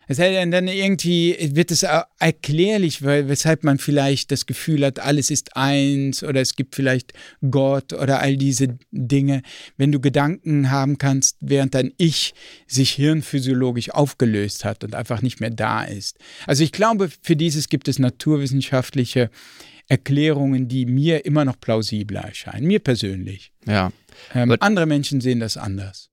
[0.08, 1.84] Es heißt, dann irgendwie wird es
[2.20, 7.14] erklärlich, weil, weshalb man vielleicht das Gefühl hat, alles ist eins oder es gibt vielleicht
[7.50, 9.42] Gott oder all diese Dinge.
[9.78, 12.34] Wenn du Gedanken haben kannst, während dein Ich
[12.68, 16.18] sich hirnphysiologisch aufgelöst hat und einfach nicht mehr da ist.
[16.46, 19.30] Also ich glaube, für dieses gibt es naturwissenschaftliche
[19.88, 23.52] Erklärungen, die mir immer noch plausibler erscheinen, mir persönlich.
[23.68, 23.92] Ja.
[24.34, 26.10] Ähm, andere Menschen sehen das anders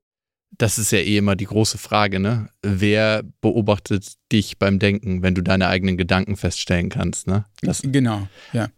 [0.59, 2.49] das ist ja eh immer die große Frage, ne?
[2.63, 7.47] Wer beobachtet dich beim Denken, wenn du deine eigenen Gedanken feststellen kannst, ne?
[7.63, 8.69] Das, genau, ja.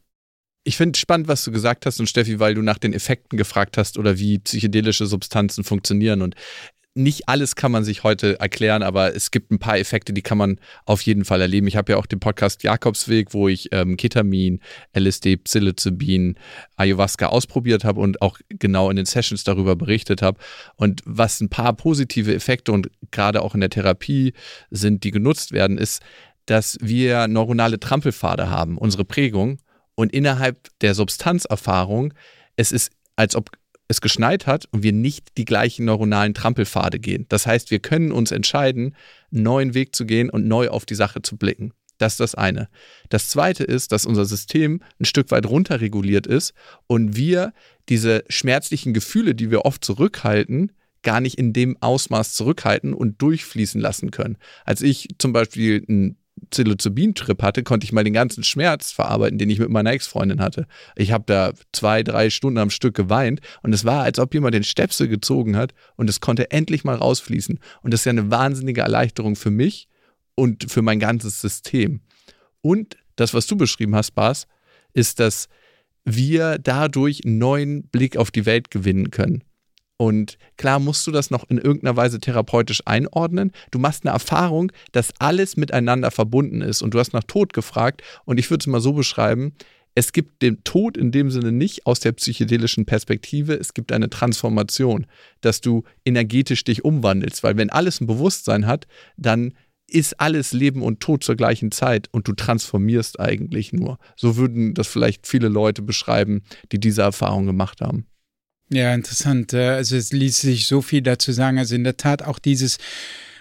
[0.67, 3.77] Ich finde spannend, was du gesagt hast und Steffi, weil du nach den Effekten gefragt
[3.77, 6.37] hast oder wie psychedelische Substanzen funktionieren und
[6.95, 10.39] nicht alles kann man sich heute erklären, aber es gibt ein paar Effekte, die kann
[10.39, 11.67] man auf jeden Fall erleben.
[11.67, 14.61] Ich habe ja auch den Podcast Jakobsweg, wo ich ähm, Ketamin,
[14.97, 16.37] LSD, Psilocybin,
[16.77, 20.39] Ayahuasca ausprobiert habe und auch genau in den Sessions darüber berichtet habe.
[20.77, 24.33] Und was ein paar positive Effekte und gerade auch in der Therapie
[24.71, 26.01] sind, die genutzt werden, ist,
[26.47, 29.59] dass wir neuronale Trampelpfade haben, unsere Prägung.
[29.97, 32.15] Und innerhalb der Substanzerfahrung,
[32.57, 33.51] es ist, als ob
[33.89, 37.27] es geschneit hat und wir nicht die gleichen neuronalen Trampelpfade gehen.
[37.29, 38.97] Das heißt, wir können uns entscheiden,
[39.33, 41.73] einen neuen Weg zu gehen und neu auf die Sache zu blicken.
[41.99, 42.69] Das ist das eine.
[43.09, 46.53] Das zweite ist, dass unser System ein Stück weit runterreguliert ist
[46.87, 47.53] und wir
[47.89, 50.73] diese schmerzlichen Gefühle, die wir oft zurückhalten,
[51.03, 54.39] gar nicht in dem Ausmaß zurückhalten und durchfließen lassen können.
[54.65, 56.17] Als ich zum Beispiel ein
[56.51, 60.67] Psilocybin-Trip hatte, konnte ich mal den ganzen Schmerz verarbeiten, den ich mit meiner Ex-Freundin hatte.
[60.97, 64.55] Ich habe da zwei, drei Stunden am Stück geweint und es war, als ob jemand
[64.55, 67.59] den Stepsel gezogen hat und es konnte endlich mal rausfließen.
[67.83, 69.89] Und das ist ja eine wahnsinnige Erleichterung für mich
[70.35, 72.01] und für mein ganzes System.
[72.61, 74.47] Und das, was du beschrieben hast, Bas,
[74.93, 75.49] ist, dass
[76.05, 79.45] wir dadurch einen neuen Blick auf die Welt gewinnen können.
[79.97, 83.53] Und klar musst du das noch in irgendeiner Weise therapeutisch einordnen.
[83.71, 86.83] Du machst eine Erfahrung, dass alles miteinander verbunden ist.
[86.83, 88.03] Und du hast nach Tod gefragt.
[88.25, 89.55] Und ich würde es mal so beschreiben,
[89.95, 94.11] es gibt den Tod in dem Sinne nicht aus der psychedelischen Perspektive, es gibt eine
[94.11, 95.07] Transformation,
[95.41, 99.55] dass du energetisch dich umwandelst, weil wenn alles ein Bewusstsein hat, dann
[99.87, 103.99] ist alles Leben und Tod zur gleichen Zeit und du transformierst eigentlich nur.
[104.17, 106.43] So würden das vielleicht viele Leute beschreiben,
[106.73, 108.07] die diese Erfahrung gemacht haben.
[108.71, 109.55] Ja, interessant.
[109.55, 111.59] Also es ließ sich so viel dazu sagen.
[111.59, 112.79] Also in der Tat auch dieses,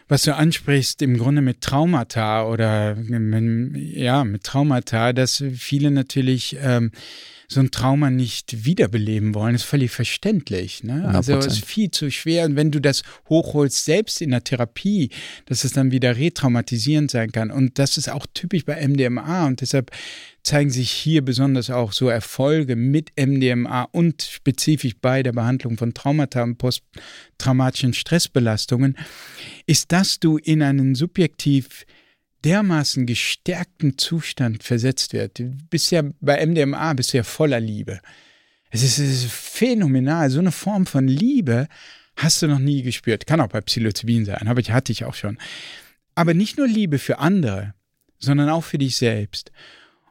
[0.07, 6.91] was du ansprichst, im Grunde mit Traumata oder ja, mit Traumata, dass viele natürlich ähm,
[7.47, 10.83] so ein Trauma nicht wiederbeleben wollen, ist völlig verständlich.
[10.83, 11.07] Ne?
[11.07, 12.45] Also es ist viel zu schwer.
[12.45, 15.09] Und wenn du das hochholst, selbst in der Therapie,
[15.45, 17.51] dass es dann wieder retraumatisierend sein kann.
[17.51, 19.47] Und das ist auch typisch bei MDMA.
[19.47, 19.91] Und deshalb
[20.43, 25.93] zeigen sich hier besonders auch so Erfolge mit MDMA und spezifisch bei der Behandlung von
[25.93, 28.97] Traumata und posttraumatischen Stressbelastungen,
[29.65, 31.85] ist, dass du in einen subjektiv
[32.45, 35.39] dermaßen gestärkten Zustand versetzt wird.
[35.39, 37.99] Du bist ja bei MDMA bist voller Liebe.
[38.69, 40.29] Es ist, es ist phänomenal.
[40.29, 41.67] So eine Form von Liebe
[42.15, 43.27] hast du noch nie gespürt.
[43.27, 45.37] Kann auch bei Psilocybin sein, aber ich hatte ich auch schon.
[46.15, 47.73] Aber nicht nur Liebe für andere,
[48.19, 49.51] sondern auch für dich selbst.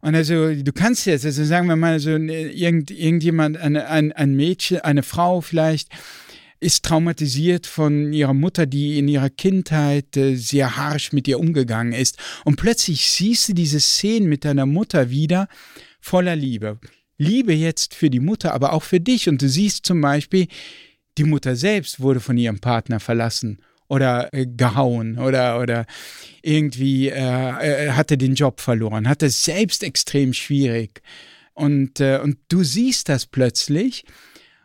[0.00, 4.34] Und also du kannst jetzt, also sagen wir mal so irgend, irgendjemand, eine, ein, ein
[4.34, 5.90] Mädchen, eine Frau vielleicht,
[6.62, 11.92] ist traumatisiert von ihrer Mutter, die in ihrer Kindheit äh, sehr harsch mit ihr umgegangen
[11.92, 12.18] ist.
[12.44, 15.48] Und plötzlich siehst du diese Szenen mit deiner Mutter wieder
[16.00, 16.78] voller Liebe.
[17.18, 19.28] Liebe jetzt für die Mutter, aber auch für dich.
[19.28, 20.46] Und du siehst zum Beispiel,
[21.18, 23.58] die Mutter selbst wurde von ihrem Partner verlassen
[23.88, 25.84] oder äh, gehauen oder, oder
[26.42, 31.02] irgendwie äh, hatte den Job verloren, hatte es selbst extrem schwierig.
[31.54, 34.04] Und, äh, und du siehst das plötzlich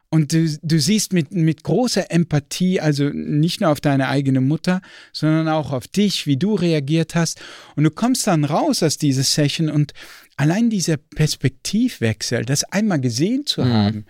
[0.10, 4.82] und du, du siehst mit, mit großer Empathie, also nicht nur auf deine eigene Mutter,
[5.12, 7.42] sondern auch auf dich, wie du reagiert hast.
[7.76, 9.94] Und du kommst dann raus aus dieser Session und
[10.38, 13.74] allein dieser Perspektivwechsel, das einmal gesehen zu mhm.
[13.74, 14.06] haben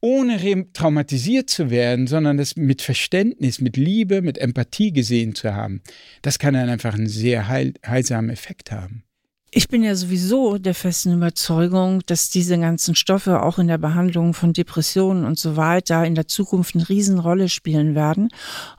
[0.00, 5.82] ohne traumatisiert zu werden, sondern das mit Verständnis, mit Liebe, mit Empathie gesehen zu haben,
[6.22, 9.02] das kann dann einfach einen sehr heil heilsamen Effekt haben.
[9.50, 14.34] Ich bin ja sowieso der festen Überzeugung, dass diese ganzen Stoffe auch in der Behandlung
[14.34, 18.28] von Depressionen und so weiter in der Zukunft eine Riesenrolle spielen werden.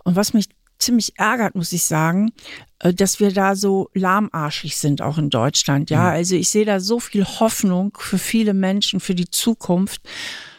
[0.04, 0.46] Und was mich
[0.78, 2.32] ziemlich ärgert, muss ich sagen,
[2.80, 5.90] äh, dass wir da so lahmarschig sind, auch in Deutschland.
[5.90, 6.10] Ja, mhm.
[6.10, 10.02] also ich sehe da so viel Hoffnung für viele Menschen, für die Zukunft.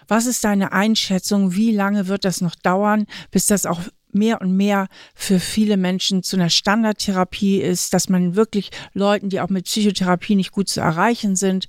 [0.08, 1.54] Was ist deine Einschätzung?
[1.54, 3.80] Wie lange wird das noch dauern, bis das auch
[4.14, 9.40] mehr und mehr für viele Menschen zu einer Standardtherapie ist, dass man wirklich Leuten, die
[9.40, 11.66] auch mit Psychotherapie nicht gut zu erreichen sind,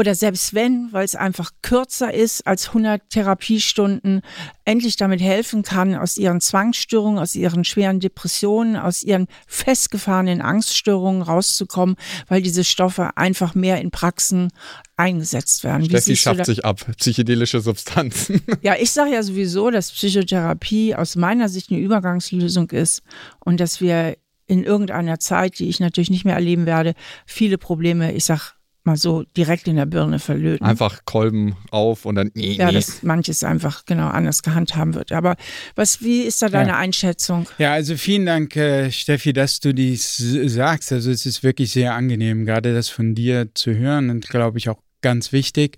[0.00, 4.22] oder selbst wenn, weil es einfach kürzer ist als 100 Therapiestunden,
[4.64, 11.20] endlich damit helfen kann, aus ihren Zwangsstörungen, aus ihren schweren Depressionen, aus ihren festgefahrenen Angststörungen
[11.20, 11.96] rauszukommen,
[12.28, 14.48] weil diese Stoffe einfach mehr in Praxen
[14.96, 15.84] eingesetzt werden.
[15.84, 18.40] Steffi schafft sich ab, psychedelische Substanzen.
[18.62, 23.02] Ja, ich sage ja sowieso, dass Psychotherapie aus meiner Sicht eine Übergangslösung ist
[23.38, 26.94] und dass wir in irgendeiner Zeit, die ich natürlich nicht mehr erleben werde,
[27.26, 28.52] viele Probleme, ich sage
[28.90, 30.66] mal so direkt in der Birne verlöten.
[30.66, 32.30] Einfach Kolben auf und dann.
[32.34, 35.12] Nee, ja, dass manches einfach genau anders gehandhabt wird.
[35.12, 35.36] Aber
[35.76, 36.78] was, wie ist da deine ja.
[36.78, 37.48] Einschätzung?
[37.58, 40.92] Ja, also vielen Dank, äh, Steffi, dass du dies sagst.
[40.92, 44.68] Also es ist wirklich sehr angenehm, gerade das von dir zu hören und glaube ich
[44.68, 45.76] auch ganz wichtig.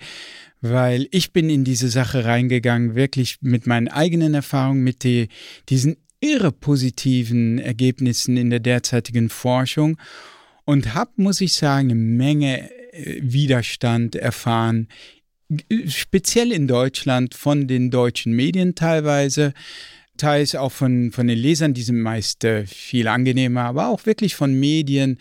[0.60, 5.28] Weil ich bin in diese Sache reingegangen, wirklich mit meinen eigenen Erfahrungen, mit die,
[5.68, 9.98] diesen irre positiven Ergebnissen in der derzeitigen Forschung
[10.64, 14.88] und habe, muss ich sagen, eine Menge Widerstand erfahren,
[15.86, 19.52] speziell in Deutschland von den deutschen Medien teilweise
[20.16, 24.36] teils auch von, von den Lesern, die sind meist äh, viel angenehmer, aber auch wirklich
[24.36, 25.18] von Medien,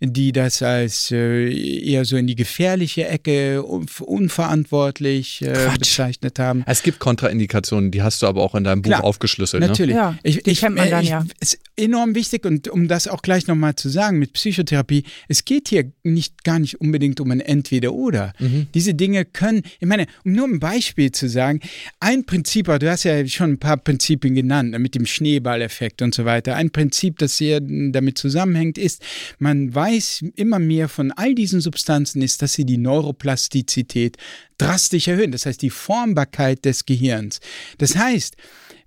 [0.00, 6.64] die das als äh, eher so in die gefährliche Ecke unverantwortlich äh, bezeichnet haben.
[6.66, 9.60] Es gibt Kontraindikationen, die hast du aber auch in deinem Buch Klar, aufgeschlüsselt.
[9.60, 9.68] Ne?
[9.68, 9.94] Natürlich.
[9.94, 10.00] Ne?
[10.00, 11.24] Ja, ich, ich, kennt man dann, ja.
[11.40, 15.68] ist enorm wichtig und um das auch gleich nochmal zu sagen mit Psychotherapie, es geht
[15.68, 18.32] hier nicht gar nicht unbedingt um ein Entweder-Oder.
[18.38, 18.66] Mhm.
[18.74, 21.60] Diese Dinge können, ich meine, um nur ein Beispiel zu sagen,
[22.00, 26.14] ein Prinzip, du hast ja schon ein paar Prinzipien genannt, ne, mit dem Schneeballeffekt und
[26.14, 26.56] so weiter.
[26.56, 29.02] Ein Prinzip, das sehr damit zusammenhängt, ist,
[29.38, 34.16] man weiß, weiß immer mehr von all diesen Substanzen ist, dass sie die Neuroplastizität
[34.56, 35.32] drastisch erhöhen.
[35.32, 37.40] Das heißt, die Formbarkeit des Gehirns.
[37.78, 38.34] Das heißt,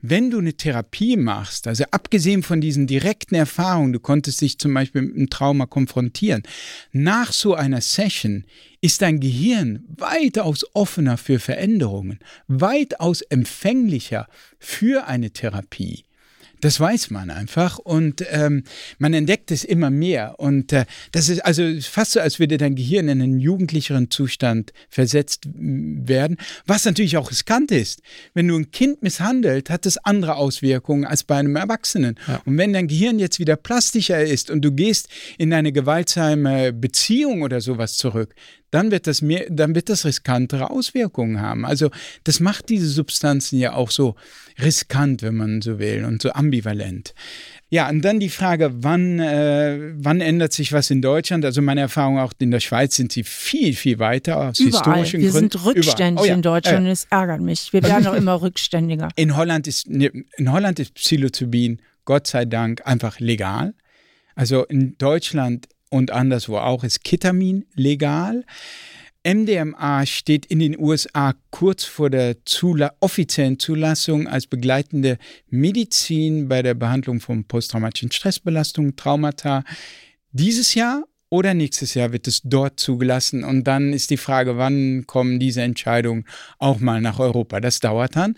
[0.01, 4.73] wenn du eine Therapie machst, also abgesehen von diesen direkten Erfahrungen, du konntest dich zum
[4.73, 6.43] Beispiel mit einem Trauma konfrontieren,
[6.91, 8.45] nach so einer Session
[8.81, 14.27] ist dein Gehirn weitaus offener für Veränderungen, weitaus empfänglicher
[14.59, 16.06] für eine Therapie.
[16.61, 18.63] Das weiß man einfach und ähm,
[18.97, 20.39] man entdeckt es immer mehr.
[20.39, 24.73] Und äh, das ist also fast so, als würde dein Gehirn in einen jugendlicheren Zustand
[24.89, 28.01] versetzt werden, was natürlich auch riskant ist.
[28.33, 32.19] Wenn du ein Kind misshandelt, hat das andere Auswirkungen als bei einem Erwachsenen.
[32.27, 32.41] Ja.
[32.45, 37.41] Und wenn dein Gehirn jetzt wieder plastischer ist und du gehst in eine gewaltsame Beziehung
[37.41, 38.33] oder sowas zurück,
[38.71, 41.65] dann wird das mehr, dann wird das riskantere Auswirkungen haben.
[41.65, 41.89] Also
[42.25, 44.15] das macht diese Substanzen ja auch so
[44.61, 47.13] riskant, wenn man so will, und so ambivalent.
[47.69, 51.45] Ja, und dann die Frage, wann, äh, wann ändert sich was in Deutschland?
[51.45, 54.71] Also meine Erfahrung auch in der Schweiz sind sie viel, viel weiter aus Überall.
[54.71, 55.53] historischen Wir Gründen.
[55.53, 56.33] Wir sind rückständig oh, ja.
[56.33, 57.71] in Deutschland und es ärgert mich.
[57.73, 59.09] Wir werden auch immer rückständiger.
[59.15, 63.73] In Holland ist, ne, in Holland ist Psilocybin Gott sei Dank einfach legal.
[64.33, 68.45] Also in Deutschland und anderswo auch ist Ketamin legal.
[69.25, 75.17] MDMA steht in den USA kurz vor der Zula offiziellen Zulassung als begleitende
[75.49, 79.63] Medizin bei der Behandlung von posttraumatischen Stressbelastungen, Traumata.
[80.31, 83.43] Dieses Jahr oder nächstes Jahr wird es dort zugelassen.
[83.43, 86.25] Und dann ist die Frage, wann kommen diese Entscheidungen
[86.57, 87.59] auch mal nach Europa?
[87.59, 88.35] Das dauert dann.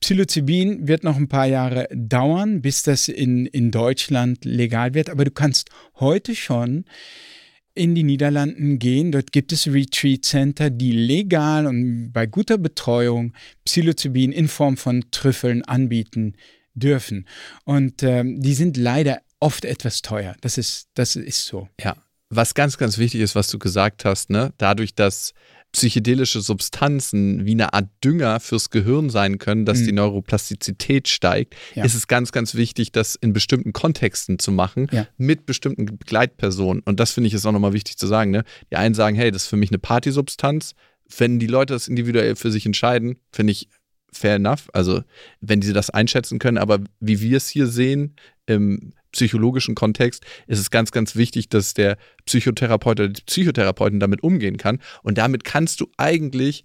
[0.00, 5.10] Psilocybin wird noch ein paar Jahre dauern, bis das in, in Deutschland legal wird.
[5.10, 5.70] Aber du kannst
[6.00, 6.84] heute schon
[7.74, 9.12] in die Niederlanden gehen.
[9.12, 13.32] Dort gibt es Retreat Center, die legal und bei guter Betreuung
[13.64, 16.34] Psilocybin in Form von Trüffeln anbieten
[16.74, 17.26] dürfen.
[17.64, 20.36] Und ähm, die sind leider oft etwas teuer.
[20.40, 21.68] Das ist, das ist so.
[21.80, 21.96] Ja,
[22.34, 24.52] was ganz, ganz wichtig ist, was du gesagt hast, ne?
[24.56, 25.34] dadurch, dass
[25.72, 29.84] psychedelische Substanzen wie eine Art Dünger fürs Gehirn sein können, dass mhm.
[29.86, 31.84] die Neuroplastizität steigt, ja.
[31.84, 35.06] ist es ganz, ganz wichtig, das in bestimmten Kontexten zu machen, ja.
[35.16, 36.82] mit bestimmten Begleitpersonen.
[36.84, 38.30] Und das finde ich ist auch nochmal wichtig zu sagen.
[38.30, 38.44] Ne?
[38.70, 40.74] Die einen sagen, hey, das ist für mich eine Partysubstanz.
[41.16, 43.68] Wenn die Leute das individuell für sich entscheiden, finde ich
[44.12, 44.68] fair enough.
[44.74, 45.02] Also,
[45.40, 48.14] wenn sie das einschätzen können, aber wie wir es hier sehen,
[48.44, 51.96] im psychologischen Kontext ist es ganz, ganz wichtig, dass der
[52.26, 54.80] Psychotherapeut oder die Psychotherapeutin damit umgehen kann.
[55.02, 56.64] Und damit kannst du eigentlich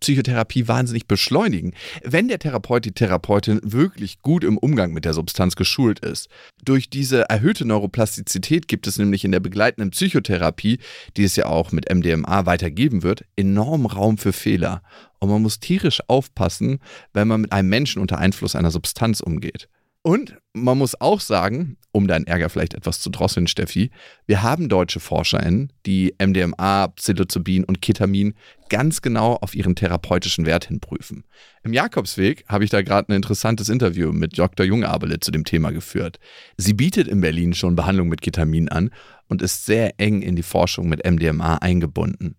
[0.00, 1.74] Psychotherapie wahnsinnig beschleunigen,
[2.04, 6.28] wenn der Therapeut, die Therapeutin wirklich gut im Umgang mit der Substanz geschult ist.
[6.64, 10.78] Durch diese erhöhte Neuroplastizität gibt es nämlich in der begleitenden Psychotherapie,
[11.16, 14.82] die es ja auch mit MDMA weitergeben wird, enorm Raum für Fehler.
[15.18, 16.78] Und man muss tierisch aufpassen,
[17.12, 19.68] wenn man mit einem Menschen unter Einfluss einer Substanz umgeht.
[20.02, 23.90] Und man muss auch sagen, um deinen Ärger vielleicht etwas zu drosseln, Steffi,
[24.26, 28.34] wir haben deutsche ForscherInnen, die MDMA, Psilocybin und Ketamin
[28.68, 31.24] ganz genau auf ihren therapeutischen Wert hin prüfen.
[31.64, 34.64] Im Jakobsweg habe ich da gerade ein interessantes Interview mit Dr.
[34.64, 36.18] Jungabele zu dem Thema geführt.
[36.56, 38.90] Sie bietet in Berlin schon Behandlung mit Ketamin an
[39.28, 42.36] und ist sehr eng in die Forschung mit MDMA eingebunden.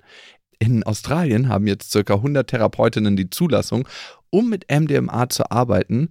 [0.59, 2.13] In Australien haben jetzt ca.
[2.13, 3.87] 100 Therapeutinnen die Zulassung,
[4.29, 6.09] um mit MDMA zu arbeiten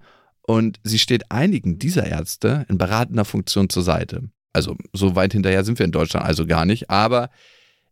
[0.48, 4.30] und sie steht einigen dieser Ärzte in beratender Funktion zur Seite.
[4.54, 7.28] Also so weit hinterher sind wir in Deutschland also gar nicht, aber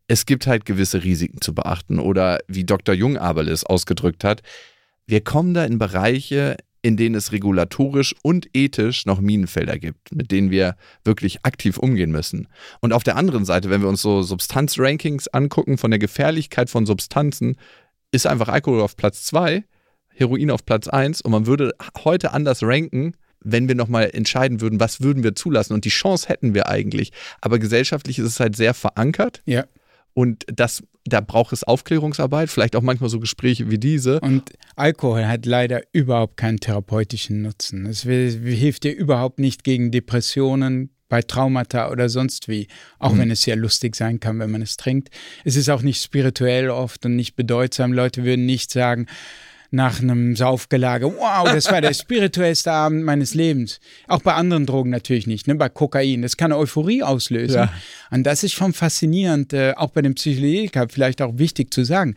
[0.09, 2.94] es gibt halt gewisse Risiken zu beachten oder wie Dr.
[2.94, 4.42] Jung Aberles ausgedrückt hat,
[5.07, 10.30] wir kommen da in Bereiche, in denen es regulatorisch und ethisch noch Minenfelder gibt, mit
[10.30, 12.48] denen wir wirklich aktiv umgehen müssen.
[12.80, 16.86] Und auf der anderen Seite, wenn wir uns so Substanzrankings angucken von der Gefährlichkeit von
[16.86, 17.59] Substanzen,
[18.12, 19.62] ist einfach Alkohol auf Platz 2
[20.16, 21.72] Heroin auf Platz 1 und man würde
[22.04, 25.74] heute anders ranken, wenn wir nochmal entscheiden würden, was würden wir zulassen.
[25.74, 27.12] Und die Chance hätten wir eigentlich.
[27.40, 29.42] Aber gesellschaftlich ist es halt sehr verankert.
[29.44, 29.66] Ja.
[30.14, 34.20] Und das, da braucht es Aufklärungsarbeit, vielleicht auch manchmal so Gespräche wie diese.
[34.20, 37.86] Und Alkohol hat leider überhaupt keinen therapeutischen Nutzen.
[37.86, 42.66] Es hilft dir überhaupt nicht gegen Depressionen, bei Traumata oder sonst wie,
[42.98, 43.18] auch mhm.
[43.18, 45.10] wenn es sehr lustig sein kann, wenn man es trinkt.
[45.44, 47.92] Es ist auch nicht spirituell oft und nicht bedeutsam.
[47.92, 49.06] Leute würden nicht sagen,
[49.76, 53.78] nach einem Saufgelage, wow, das war der spirituellste Abend meines Lebens.
[54.08, 55.54] Auch bei anderen Drogen natürlich nicht, ne?
[55.54, 56.22] bei Kokain.
[56.22, 57.56] Das kann Euphorie auslösen.
[57.56, 57.72] Ja.
[58.10, 62.16] Und das ist schon faszinierend, äh, auch bei den Psychedelika, vielleicht auch wichtig zu sagen.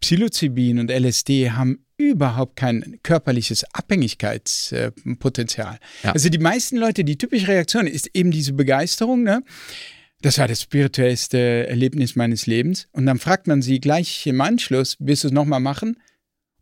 [0.00, 5.78] Psilocybin und LSD haben überhaupt kein körperliches Abhängigkeitspotenzial.
[6.04, 6.12] Ja.
[6.12, 9.42] Also die meisten Leute, die typische Reaktion ist eben diese Begeisterung, ne?
[10.20, 12.88] Das war das spirituellste Erlebnis meines Lebens.
[12.92, 15.96] Und dann fragt man sie gleich im Anschluss, willst du es nochmal machen?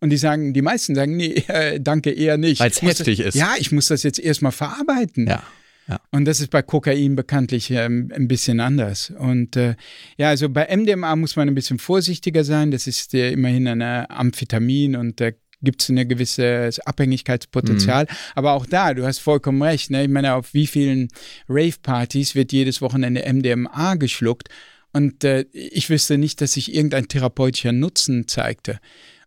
[0.06, 2.60] Und die sagen, die meisten sagen, nee, äh, danke, eher nicht.
[2.60, 3.34] Weil es heftig ist.
[3.34, 5.26] Ja, ich muss das jetzt erstmal verarbeiten.
[5.26, 5.42] Ja.
[5.88, 6.00] Ja.
[6.12, 9.12] Und das ist bei Kokain bekanntlich ähm, ein bisschen anders.
[9.18, 9.74] Und äh,
[10.16, 12.70] ja, also bei MDMA muss man ein bisschen vorsichtiger sein.
[12.70, 15.30] Das ist ja immerhin eine Amphetamin und da
[15.60, 18.04] gibt es ein gewisses Abhängigkeitspotenzial.
[18.04, 18.16] Mhm.
[18.36, 19.90] Aber auch da, du hast vollkommen recht.
[19.90, 20.04] Ne?
[20.04, 21.08] Ich meine, auf wie vielen
[21.48, 24.50] Rave-Partys wird jedes Wochenende MDMA geschluckt?
[24.92, 28.78] Und äh, ich wüsste nicht, dass sich irgendein therapeutischer Nutzen zeigte.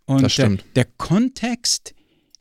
[0.10, 0.38] Und.
[0.38, 1.94] Der, der Kontext,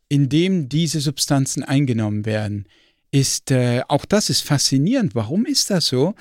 [0.08, 2.66] in dem diese Substanzen eingenommen werden,
[3.10, 5.14] ist, äh, auch das ist faszinierend.
[5.14, 6.14] Warum ist das so?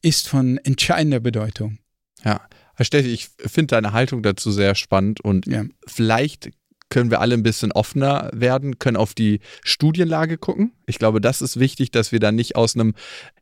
[0.00, 1.78] Ist von entscheidender Bedeutung.
[2.24, 2.40] Ja,
[2.76, 5.64] Herr Steffi, ich finde deine Haltung dazu sehr spannend und ja.
[5.86, 6.50] vielleicht
[6.88, 10.72] können wir alle ein bisschen offener werden, können auf die Studienlage gucken.
[10.86, 12.94] Ich glaube, das ist wichtig, dass wir da nicht aus einem,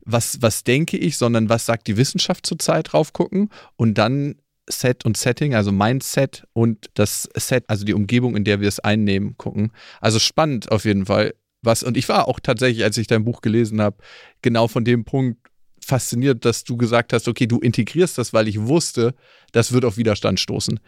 [0.03, 4.35] was, was denke ich, sondern was sagt die Wissenschaft zurzeit drauf gucken und dann
[4.69, 8.79] Set und Setting, also Mindset und das Set, also die Umgebung, in der wir es
[8.79, 9.71] einnehmen, gucken.
[10.01, 13.41] Also spannend auf jeden Fall was, und ich war auch tatsächlich, als ich dein Buch
[13.41, 13.97] gelesen habe,
[14.41, 15.39] genau von dem Punkt
[15.83, 19.13] fasziniert, dass du gesagt hast, okay, du integrierst das, weil ich wusste,
[19.51, 20.79] das wird auf Widerstand stoßen.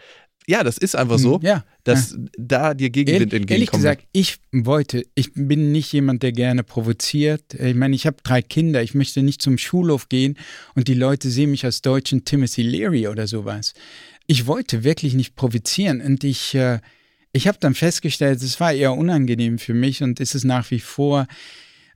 [0.49, 2.17] Ja, das ist einfach so, hm, ja, dass ja.
[2.37, 3.51] da dir Gegenwind entgegenkommt.
[3.51, 7.53] Ehrlich gesagt, ich wollte, ich bin nicht jemand, der gerne provoziert.
[7.53, 10.37] Ich meine, ich habe drei Kinder, ich möchte nicht zum Schulhof gehen
[10.73, 13.73] und die Leute sehen mich als deutschen Timothy Leary oder sowas.
[14.25, 16.79] Ich wollte wirklich nicht provozieren und ich, äh,
[17.33, 20.79] ich habe dann festgestellt, es war eher unangenehm für mich und ist es nach wie
[20.79, 21.27] vor,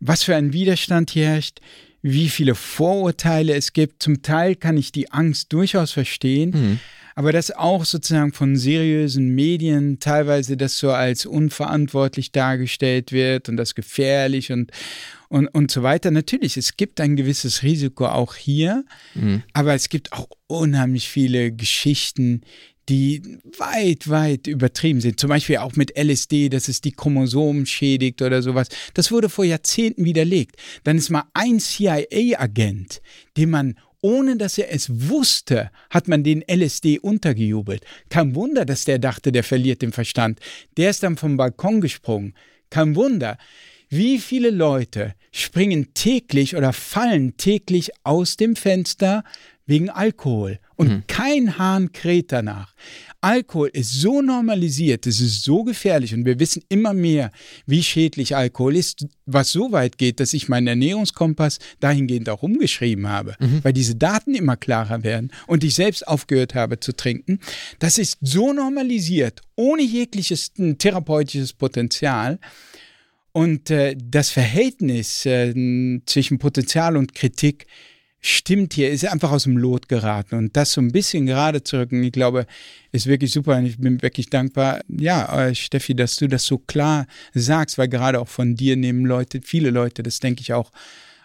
[0.01, 1.59] was für ein Widerstand hier herrscht,
[2.01, 4.03] wie viele Vorurteile es gibt.
[4.03, 6.79] Zum Teil kann ich die Angst durchaus verstehen, mhm.
[7.15, 13.57] Aber das auch sozusagen von seriösen Medien teilweise das so als unverantwortlich dargestellt wird und
[13.57, 14.71] das gefährlich und,
[15.29, 16.11] und, und so weiter.
[16.11, 18.83] Natürlich, es gibt ein gewisses Risiko auch hier,
[19.15, 19.43] mhm.
[19.53, 22.41] aber es gibt auch unheimlich viele Geschichten,
[22.89, 23.21] die
[23.57, 25.19] weit, weit übertrieben sind.
[25.19, 28.67] Zum Beispiel auch mit LSD, dass es die Chromosomen schädigt oder sowas.
[28.93, 30.57] Das wurde vor Jahrzehnten widerlegt.
[30.83, 33.01] Dann ist mal ein CIA-Agent,
[33.37, 37.85] den man ohne dass er es wusste, hat man den LSD untergejubelt.
[38.09, 40.39] Kein Wunder, dass der dachte, der verliert den Verstand.
[40.77, 42.33] Der ist dann vom Balkon gesprungen.
[42.69, 43.37] Kein Wunder.
[43.89, 49.23] Wie viele Leute springen täglich oder fallen täglich aus dem Fenster
[49.65, 50.59] wegen Alkohol.
[50.75, 51.03] Und mhm.
[51.07, 52.73] kein Hahn kräht danach.
[53.21, 57.31] Alkohol ist so normalisiert, es ist so gefährlich und wir wissen immer mehr,
[57.67, 63.07] wie schädlich Alkohol ist, was so weit geht, dass ich meinen Ernährungskompass dahingehend auch umgeschrieben
[63.07, 63.63] habe, mhm.
[63.63, 67.39] weil diese Daten immer klarer werden und ich selbst aufgehört habe zu trinken.
[67.77, 72.39] Das ist so normalisiert, ohne jegliches therapeutisches Potenzial.
[73.33, 77.65] Und äh, das Verhältnis äh, zwischen Potenzial und Kritik
[78.21, 80.35] stimmt hier, ist einfach aus dem Lot geraten.
[80.35, 82.45] Und das so ein bisschen gerade zu rücken, ich glaube,
[82.91, 83.57] ist wirklich super.
[83.57, 87.87] Und ich bin wirklich dankbar, ja, äh, Steffi, dass du das so klar sagst, weil
[87.87, 90.71] gerade auch von dir nehmen Leute, viele Leute, das denke ich auch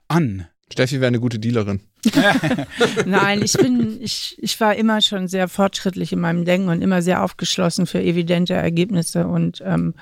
[0.09, 0.47] an.
[0.72, 1.80] Steffi wäre eine gute Dealerin.
[3.07, 7.03] Nein, ich bin, ich, ich war immer schon sehr fortschrittlich in meinem Denken und immer
[7.03, 9.94] sehr aufgeschlossen für evidente Ergebnisse und ähm,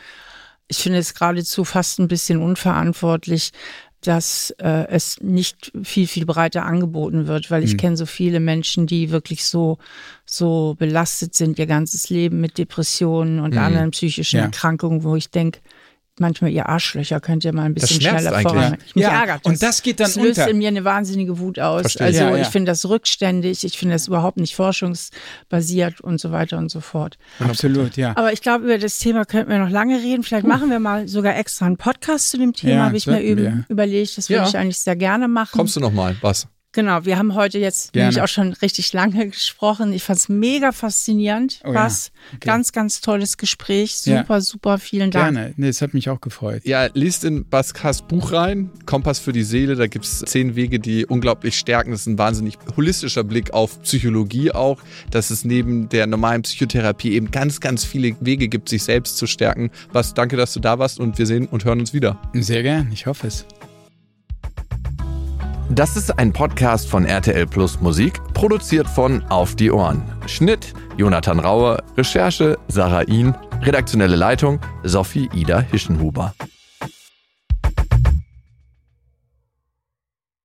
[0.69, 3.53] ich finde es geradezu fast ein bisschen unverantwortlich,
[4.07, 7.79] dass äh, es nicht viel, viel breiter angeboten wird, weil ich mhm.
[7.79, 9.79] kenne so viele Menschen, die wirklich so,
[10.27, 13.61] so belastet sind ihr ganzes Leben mit Depressionen und mhm.
[13.61, 14.45] anderen psychischen ja.
[14.45, 15.61] Erkrankungen, wo ich denke,
[16.21, 18.77] manchmal ihr Arschlöcher könnt ihr mal ein bisschen schneller voran.
[18.87, 19.53] Ich mich ja, ärgert das.
[19.53, 20.51] Und das geht dann das löst unter.
[20.51, 21.83] in mir eine wahnsinnige Wut aus.
[21.83, 22.07] Verstehe.
[22.07, 22.43] Also ja, ja.
[22.43, 26.81] ich finde das rückständig, ich finde das überhaupt nicht forschungsbasiert und so weiter und so
[26.81, 27.19] fort.
[27.41, 28.17] Absolut, ja.
[28.17, 30.23] Aber ich glaube, über das Thema könnten wir noch lange reden.
[30.23, 33.65] Vielleicht machen wir mal sogar extra einen Podcast zu dem Thema, habe ich mir über,
[33.69, 34.17] überlegt.
[34.19, 35.57] Das würde ich eigentlich sehr gerne machen.
[35.57, 36.17] Kommst du noch mal?
[36.21, 36.47] Was?
[36.75, 38.09] Genau, wir haben heute jetzt Gerne.
[38.09, 39.93] nämlich auch schon richtig lange gesprochen.
[39.93, 41.61] Ich fand es mega faszinierend.
[41.65, 42.11] Oh ja, Was?
[42.35, 42.39] okay.
[42.41, 44.05] Ganz, ganz tolles Gespräch.
[44.07, 44.19] Ja.
[44.19, 45.35] Super, super, vielen Dank.
[45.35, 45.55] Gerne.
[45.57, 46.63] Nee, das hat mich auch gefreut.
[46.65, 49.77] Ja, liest in Baskas Buch rein, Kompass für die Seele.
[49.77, 51.93] Da gibt es zehn Wege, die unglaublich stärken.
[51.93, 57.13] Das ist ein wahnsinnig holistischer Blick auf Psychologie auch, dass es neben der normalen Psychotherapie
[57.13, 59.71] eben ganz, ganz viele Wege gibt, sich selbst zu stärken.
[59.93, 62.21] Was, danke, dass du da warst und wir sehen und hören uns wieder.
[62.33, 63.47] Sehr gern, ich hoffe es.
[65.75, 70.05] Das ist ein Podcast von RTL Plus Musik, produziert von Auf die Ohren.
[70.27, 76.33] Schnitt Jonathan Rauer, Recherche Sarah Ihn, redaktionelle Leitung Sophie Ida Hischenhuber.